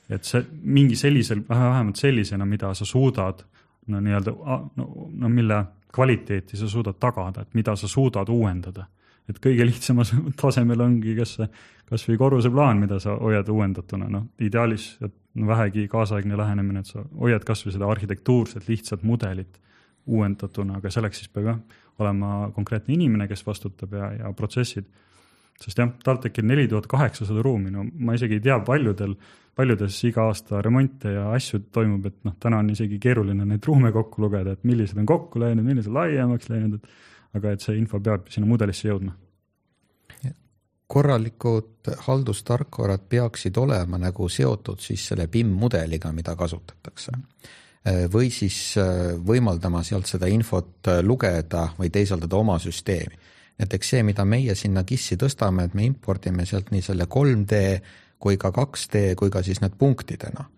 [0.09, 3.45] et see mingi sellisel, vähemalt sellisena, mida sa suudad
[3.87, 4.33] no nii-öelda
[4.77, 5.65] no, no mille
[5.95, 8.87] kvaliteeti sa suudad tagada, et mida sa suudad uuendada.
[9.29, 10.09] et kõige lihtsamal
[10.41, 11.47] tasemel ongi kas see,
[11.89, 15.11] kas või korruseplaan, mida sa hoiad uuendatuna, noh ideaalis no,
[15.47, 19.61] vähegi kaasaegne lähenemine, et sa hoiad kas või seda arhitektuurset lihtsat mudelit
[20.07, 21.61] uuendatuna, aga selleks siis peab jah,
[21.99, 24.87] olema konkreetne inimene, kes vastutab ja, ja protsessid.
[25.59, 29.15] Sest jah, TalTechil neli tuhat kaheksasada ruumi, no ma isegi ei tea, paljudel,
[29.59, 33.93] paljudes iga aasta remonte ja asju toimub, et noh, täna on isegi keeruline neid ruume
[33.95, 38.01] kokku lugeda, et millised on kokku läinud, millised laiemaks läinud, et aga et see info
[38.01, 39.17] peab sinna mudelisse jõudma
[40.89, 47.13] korralikud haldustarkvarad peaksid olema nagu seotud siis selle BIM mudeliga, mida kasutatakse
[48.13, 53.17] või siis äh, võimaldama sealt seda infot äh, lugeda või teisaldada oma süsteemi.
[53.59, 57.63] Näiteks see, mida meie sinna KIS-i tõstame, et me impordime sealt nii selle 3D
[58.19, 60.49] kui ka 2D kui ka siis need punktidena.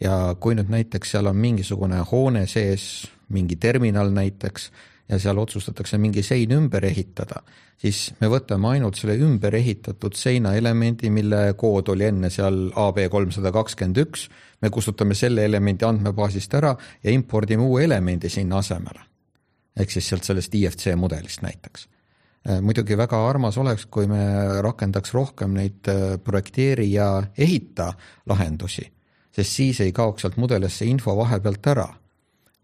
[0.00, 4.70] ja kui nüüd näiteks seal on mingisugune hoone sees, mingi terminal näiteks,
[5.08, 7.42] ja seal otsustatakse mingi sein ümber ehitada,
[7.78, 13.52] siis me võtame ainult selle ümber ehitatud seinaelemendi, mille kood oli enne seal AB kolmsada
[13.54, 14.28] kakskümmend üks,
[14.62, 19.10] me kustutame selle elemendi andmebaasist ära ja impordime uue elemendi sinna asemele.
[19.76, 21.88] ehk siis sealt sellest IFC mudelist näiteks.
[22.44, 24.20] Äh, muidugi väga armas oleks, kui me
[24.62, 27.06] rakendaks rohkem neid äh, projekteeri ja
[27.40, 27.86] ehita
[28.28, 28.84] lahendusi,
[29.32, 31.86] sest siis ei kaoks sealt mudelisse info vahepealt ära.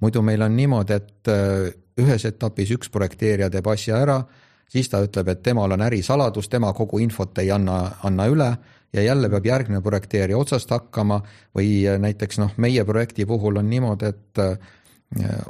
[0.00, 4.18] muidu meil on niimoodi, et äh, ühes etapis üks projekteerija teeb asja ära,
[4.68, 8.50] siis ta ütleb, et temal on ärisaladus, tema kogu infot ei anna, anna üle
[8.92, 11.22] ja jälle peab järgmine projekteerija otsast hakkama
[11.56, 14.44] või näiteks noh, meie projekti puhul on niimoodi, et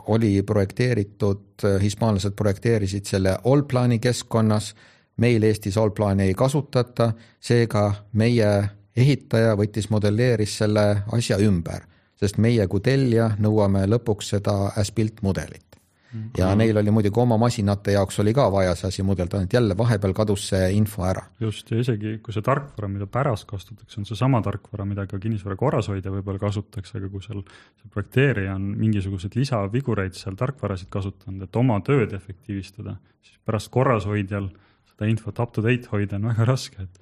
[0.08, 4.74] oli projekteeritud, hispaanlased projekteerisid selle allplaani keskkonnas,
[5.20, 8.50] meil Eestis allplaani ei kasutata, seega meie
[8.96, 11.84] ehitaja võttis, modelleeris selle asja ümber,
[12.16, 15.69] sest meie kui tellija nõuame lõpuks seda as-built mudelit
[16.12, 16.56] ja mm -hmm.
[16.58, 20.12] neil oli muidugi oma masinate jaoks oli ka vaja see asi mudeldada, et jälle vahepeal
[20.12, 21.22] kadus see info ära.
[21.40, 25.56] just, ja isegi kui see tarkvara, mida pärast kasutatakse, on seesama tarkvara, mida ka kinnisvara
[25.56, 27.42] korrashoidja võib-olla kasutatakse, aga kui seal
[27.82, 34.50] see projekteerija on mingisuguseid lisavigureid seal tarkvarasid kasutanud, et oma tööd efektiivistada, siis pärast korrashoidjal
[34.90, 37.00] seda infot up to date hoida on väga raske, et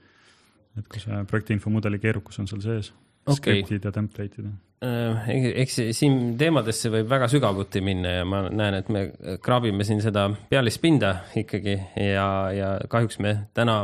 [0.79, 2.93] et kui see projektiinfomudeli keerukus on seal sees
[3.27, 8.93] okay., skriptid ja template'id eks siin teemadesse võib väga sügavuti minna ja ma näen, et
[8.95, 9.09] me
[9.43, 13.81] kraabime siin seda pealispinda ikkagi ja, ja kahjuks me täna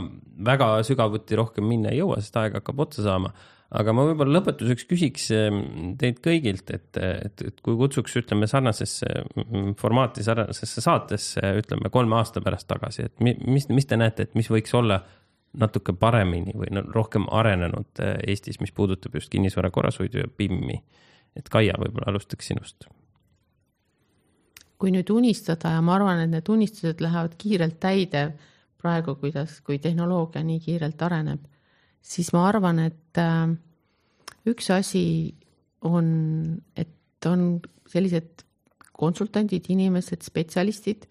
[0.47, 3.32] väga sügavuti rohkem minna ei jõua, sest aeg hakkab otsa saama.
[3.74, 9.11] aga ma võib-olla lõpetuseks küsiks ähm, teilt kõigilt, et, et, et kui kutsuks, ütleme sarnasesse
[9.34, 14.38] mm, formaati, sarnasesse saatesse, ütleme kolme aasta pärast tagasi, et mis, mis te näete, et
[14.38, 15.03] mis võiks olla
[15.55, 20.80] natuke paremini või no rohkem arenenud äh, Eestis, mis puudutab just kinnisvara korrashoidu ja PIM-i.
[21.36, 22.88] et Kaia, võib-olla alustaks sinust.
[24.78, 28.24] kui nüüd unistada ja ma arvan, et need unistused lähevad kiirelt täide
[28.82, 31.46] praegu, kuidas, kui tehnoloogia nii kiirelt areneb,
[32.02, 33.55] siis ma arvan, et äh,
[34.46, 35.34] üks asi
[35.80, 38.44] on, et on sellised
[38.92, 41.07] konsultandid, inimesed, spetsialistid,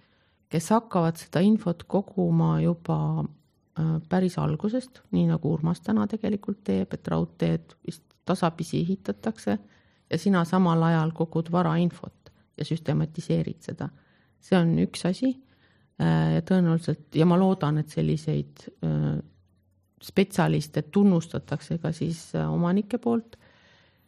[0.53, 3.23] kes hakkavad seda infot koguma juba
[4.09, 9.57] päris algusest, nii nagu Urmas täna tegelikult teeb, et raudteed vist tasapisi ehitatakse
[10.09, 13.89] ja sina samal ajal kogud varainfot ja süstematiseerid seda.
[14.43, 15.29] see on üks asi
[16.01, 19.17] äh, ja tõenäoliselt ja ma loodan, et selliseid äh,
[20.03, 23.37] spetsialiste tunnustatakse ka siis omanike poolt.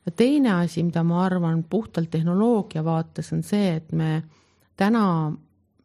[0.06, 4.24] ja teine asi, mida ma arvan puhtalt tehnoloogia vaates, on see, et me
[4.78, 5.34] täna,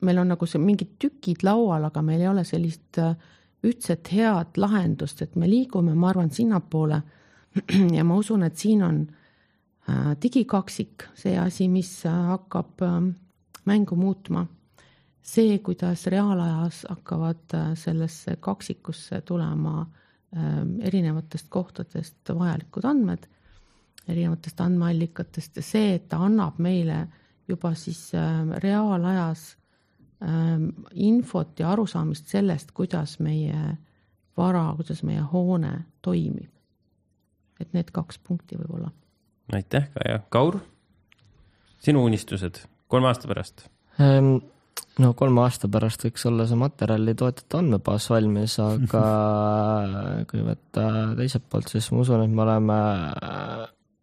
[0.01, 3.15] meil on nagu see mingid tükid laual, aga meil ei ole sellist äh,
[3.67, 7.03] ühtset head lahendust, et me liigume, ma arvan, sinnapoole.
[7.97, 9.01] ja ma usun, et siin on
[9.89, 13.13] äh, digikaksik see asi, mis äh, hakkab ähm,
[13.67, 14.47] mängu muutma.
[15.23, 19.87] see, kuidas reaalajas hakkavad äh, sellesse kaksikusse tulema
[20.37, 23.27] ähm, erinevatest kohtadest vajalikud andmed,
[24.09, 27.07] erinevatest andmeallikatest ja see, et ta annab meile
[27.49, 28.13] juba siis
[28.63, 29.60] reaalajas Ähm,
[30.95, 33.77] infot ja arusaamist sellest, kuidas meie
[34.37, 36.51] vara, kuidas meie hoone toimib.
[37.61, 38.91] et need kaks punkti võib-olla.
[39.53, 40.21] aitäh, Kaia.
[40.29, 40.61] Kaur,
[41.81, 43.67] sinu unistused kolme aasta pärast?
[44.01, 44.39] Ehm,
[44.99, 49.05] no kolme aasta pärast võiks olla see materjali toetatud andmebaas valmis, aga
[50.31, 50.87] kui võtta
[51.19, 52.81] teiselt poolt, siis ma usun, et me oleme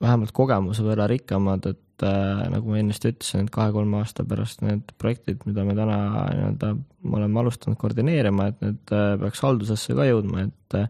[0.01, 4.93] vähemalt kogemuse võrra rikkamad, et äh, nagu ma ennist ütlesin, et kahe-kolme aasta pärast need
[5.01, 5.97] projektid, mida me täna
[6.31, 6.71] nii-öelda
[7.17, 10.89] oleme alustanud koordineerima, et need äh, peaks haldusesse ka jõudma, et äh,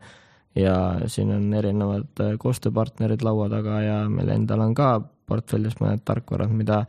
[0.58, 0.78] ja
[1.12, 4.95] siin on erinevad äh, koostööpartnerid laua taga ja meil endal on ka
[5.28, 6.84] portfellis mõned tarkvarad, mida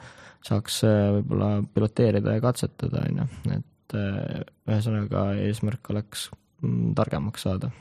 [0.46, 6.30] saaks äh, võib-olla piloteerida ja katsetada, on ju, et äh, ühesõnaga eesmärk oleks
[6.62, 7.72] mm, targemaks saada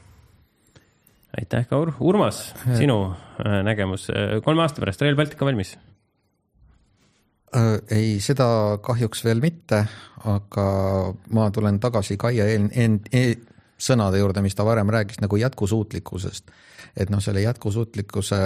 [1.37, 1.93] aitäh, Kaur.
[1.99, 2.97] Urmas, sinu
[3.43, 5.75] äh, nägemus, äh, kolme aasta pärast Rail Baltic on valmis?
[7.57, 8.47] Äh, ei, seda
[8.83, 9.81] kahjuks veel mitte,
[10.29, 10.65] aga
[11.33, 13.23] ma tulen tagasi Kaia eel, en, e,
[13.81, 16.51] sõnade juurde, mis ta varem rääkis nagu jätkusuutlikkusest.
[16.97, 18.37] et noh, selle jätkusuutlikkuse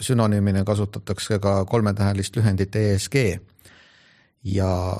[0.00, 3.40] sünonüümina kasutatakse ka kolmetähelist lühendit ESG
[4.44, 4.96] ja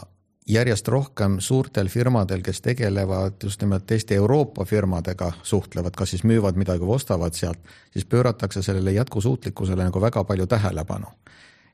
[0.48, 6.56] järjest rohkem suurtel firmadel, kes tegelevad just nimelt teiste Euroopa firmadega, suhtlevad, kas siis müüvad
[6.56, 7.60] midagi või ostavad sealt,
[7.92, 11.12] siis pööratakse sellele jätkusuutlikkusele nagu väga palju tähelepanu.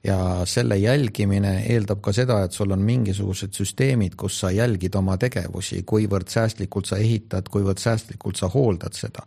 [0.05, 5.17] Ja selle jälgimine eeldab ka seda, et sul on mingisugused süsteemid, kus sa jälgid oma
[5.21, 9.25] tegevusi, kuivõrd säästlikult sa ehitad, kuivõrd säästlikult sa hooldad seda.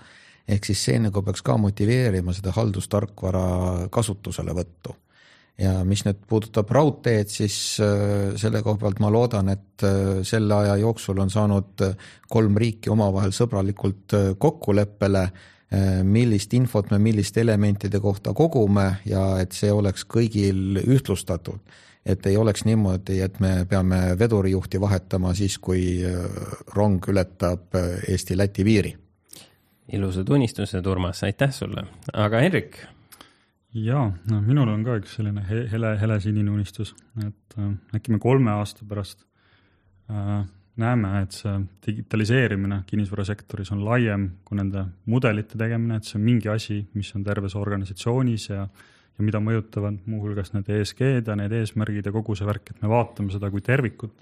[0.48, 4.94] ehk siis see nagu peaks ka motiveerima seda haldustarkvara kasutuselevõttu
[5.62, 10.54] ja mis nüüd puudutab raudteed, siis äh, selle koha pealt ma loodan, et äh, selle
[10.62, 15.24] aja jooksul on saanud äh, kolm riiki omavahel sõbralikult kokkuleppele,
[16.04, 21.60] millist infot me milliste elementide kohta kogume ja et see oleks kõigil ühtlustatud.
[22.06, 26.00] et ei oleks niimoodi, et me peame vedurijuhti vahetama siis, kui
[26.76, 27.76] rong ületab
[28.08, 28.96] Eesti-Läti piiri.
[29.92, 32.80] ilusad unistused, Urmas, aitäh sulle, aga Henrik
[33.84, 36.94] jaa, no minul on ka üks selline he hele, helesinine unistus,
[37.24, 39.26] et äh, äkki me kolme aasta pärast
[40.12, 40.46] äh,
[40.82, 41.54] näeme, et see
[41.88, 47.26] digitaliseerimine kinnisvarasektoris on laiem kui nende mudelite tegemine, et see on mingi asi, mis on
[47.26, 48.68] terves organisatsioonis ja
[49.18, 52.92] ja mida mõjutavad muuhulgas need ESG-d ja need eesmärgid ja kogu see värk, et me
[52.92, 54.14] vaatame seda kui tervikut,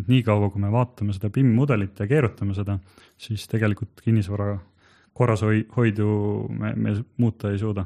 [0.00, 2.78] et niikaua, kui me vaatame seda BIM mudelit ja keerutame seda,
[3.20, 4.54] siis tegelikult kinnisvara
[5.18, 6.08] korrashoidu
[6.48, 7.84] me, me muuta ei suuda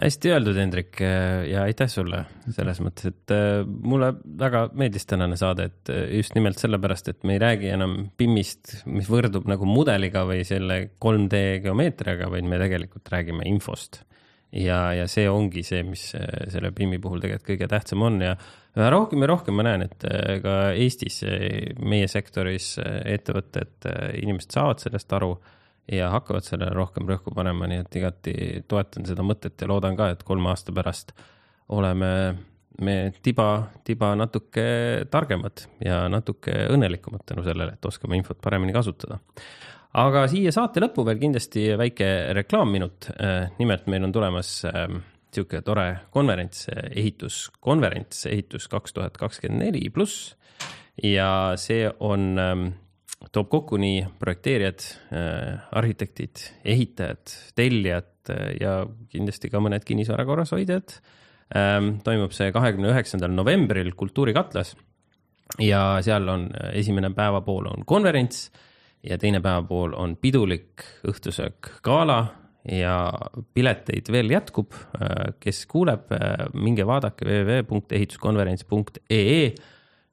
[0.00, 2.22] hästi öeldud, Hendrik ja aitäh sulle
[2.54, 7.26] selles mõttes, et äh, mulle väga meeldis tänane saade, et äh, just nimelt sellepärast, et
[7.28, 12.60] me ei räägi enam BIM-ist, mis võrdub nagu mudeliga või selle 3D geomeetriaga, vaid me
[12.62, 14.02] tegelikult räägime infost.
[14.52, 18.34] ja, ja see ongi see, mis äh, selle BIM-i puhul tegelikult kõige tähtsam on ja
[18.76, 20.04] üha rohkem ja rohkem ma näen, et
[20.40, 21.18] ka Eestis,
[21.84, 23.84] meie sektoris ettevõtted,
[24.22, 25.34] inimesed saavad sellest aru
[25.92, 28.34] ja hakkavad sellele rohkem rõhku panema, nii et igati
[28.68, 31.12] toetan seda mõtet ja loodan ka, et kolme aasta pärast
[31.72, 32.12] oleme
[32.80, 33.48] me tiba,
[33.84, 34.64] tiba natuke
[35.12, 39.18] targemad ja natuke õnnelikumad tänu sellele, et oskame infot paremini kasutada.
[39.92, 43.10] aga siia saate lõppu veel kindlasti väike reklaamminut.
[43.58, 50.36] nimelt meil on tulemas niisugune ähm, tore konverents, ehituskonverents, ehitus kaks tuhat kakskümmend neli pluss
[51.02, 52.68] ja see on ähm,
[53.30, 54.80] toob kokku nii projekteerijad,
[55.14, 60.88] äh, arhitektid, ehitajad, tellijad äh, ja kindlasti ka mõned kinnisvara korrashoidjad.
[61.56, 64.76] Ähm, toimub see kahekümne üheksandal novembril Kultuurikatlas
[65.60, 68.50] ja seal on äh, esimene päevapool on konverents
[69.04, 72.20] ja teine päevapool on pidulik õhtusöök gala
[72.62, 73.12] ja
[73.54, 74.72] pileteid veel jätkub.
[75.42, 76.12] kes kuuleb,
[76.54, 79.54] minge vaadake www.ehituskonverents.ee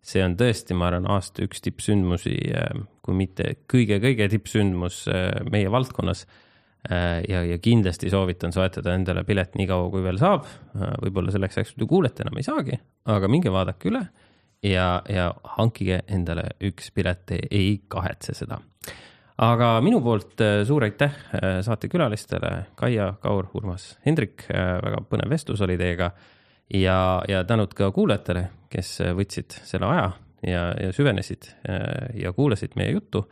[0.06, 2.70] see on tõesti, ma arvan, aasta üks tippsündmusi, äh,
[3.06, 6.26] kui mitte kõige-kõige tippsündmus äh, meie valdkonnas.
[6.89, 10.47] Äh, ja, ja kindlasti soovitan soetada endale pilet nii kaua, kui veel saab.
[11.04, 12.80] võib-olla selleks ajaks, kui te kuulete, enam ei saagi,
[13.12, 14.06] aga minge vaadake üle
[14.64, 18.62] ja, ja hankige endale üks pilet, ei kahetse seda.
[19.43, 21.20] aga minu poolt suur aitäh
[21.68, 26.14] saatekülalistele, Kaia, Kaur, Urmas, Hendrik, väga põnev vestlus oli teiega
[26.74, 30.12] ja, ja tänud ka kuulajatele, kes võtsid selle aja
[30.46, 33.26] ja, ja süvenesid äh, ja kuulasid meie juttu.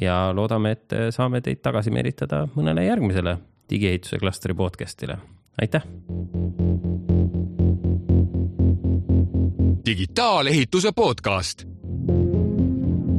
[0.00, 3.38] ja loodame, et saame teid tagasi meelitada mõnele järgmisele
[3.70, 5.18] digiehituse klastri podcast'ile.
[5.60, 5.82] aitäh.
[9.86, 11.64] digitaalehituse podcast.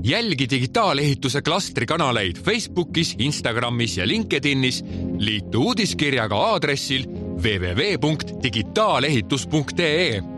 [0.04, 4.84] jälgi digitaalehituse klastri kanaleid Facebookis, Instagramis ja LinkedInis.
[5.18, 7.06] liitu uudiskirjaga aadressil
[7.44, 10.37] www.digitaalehitus.ee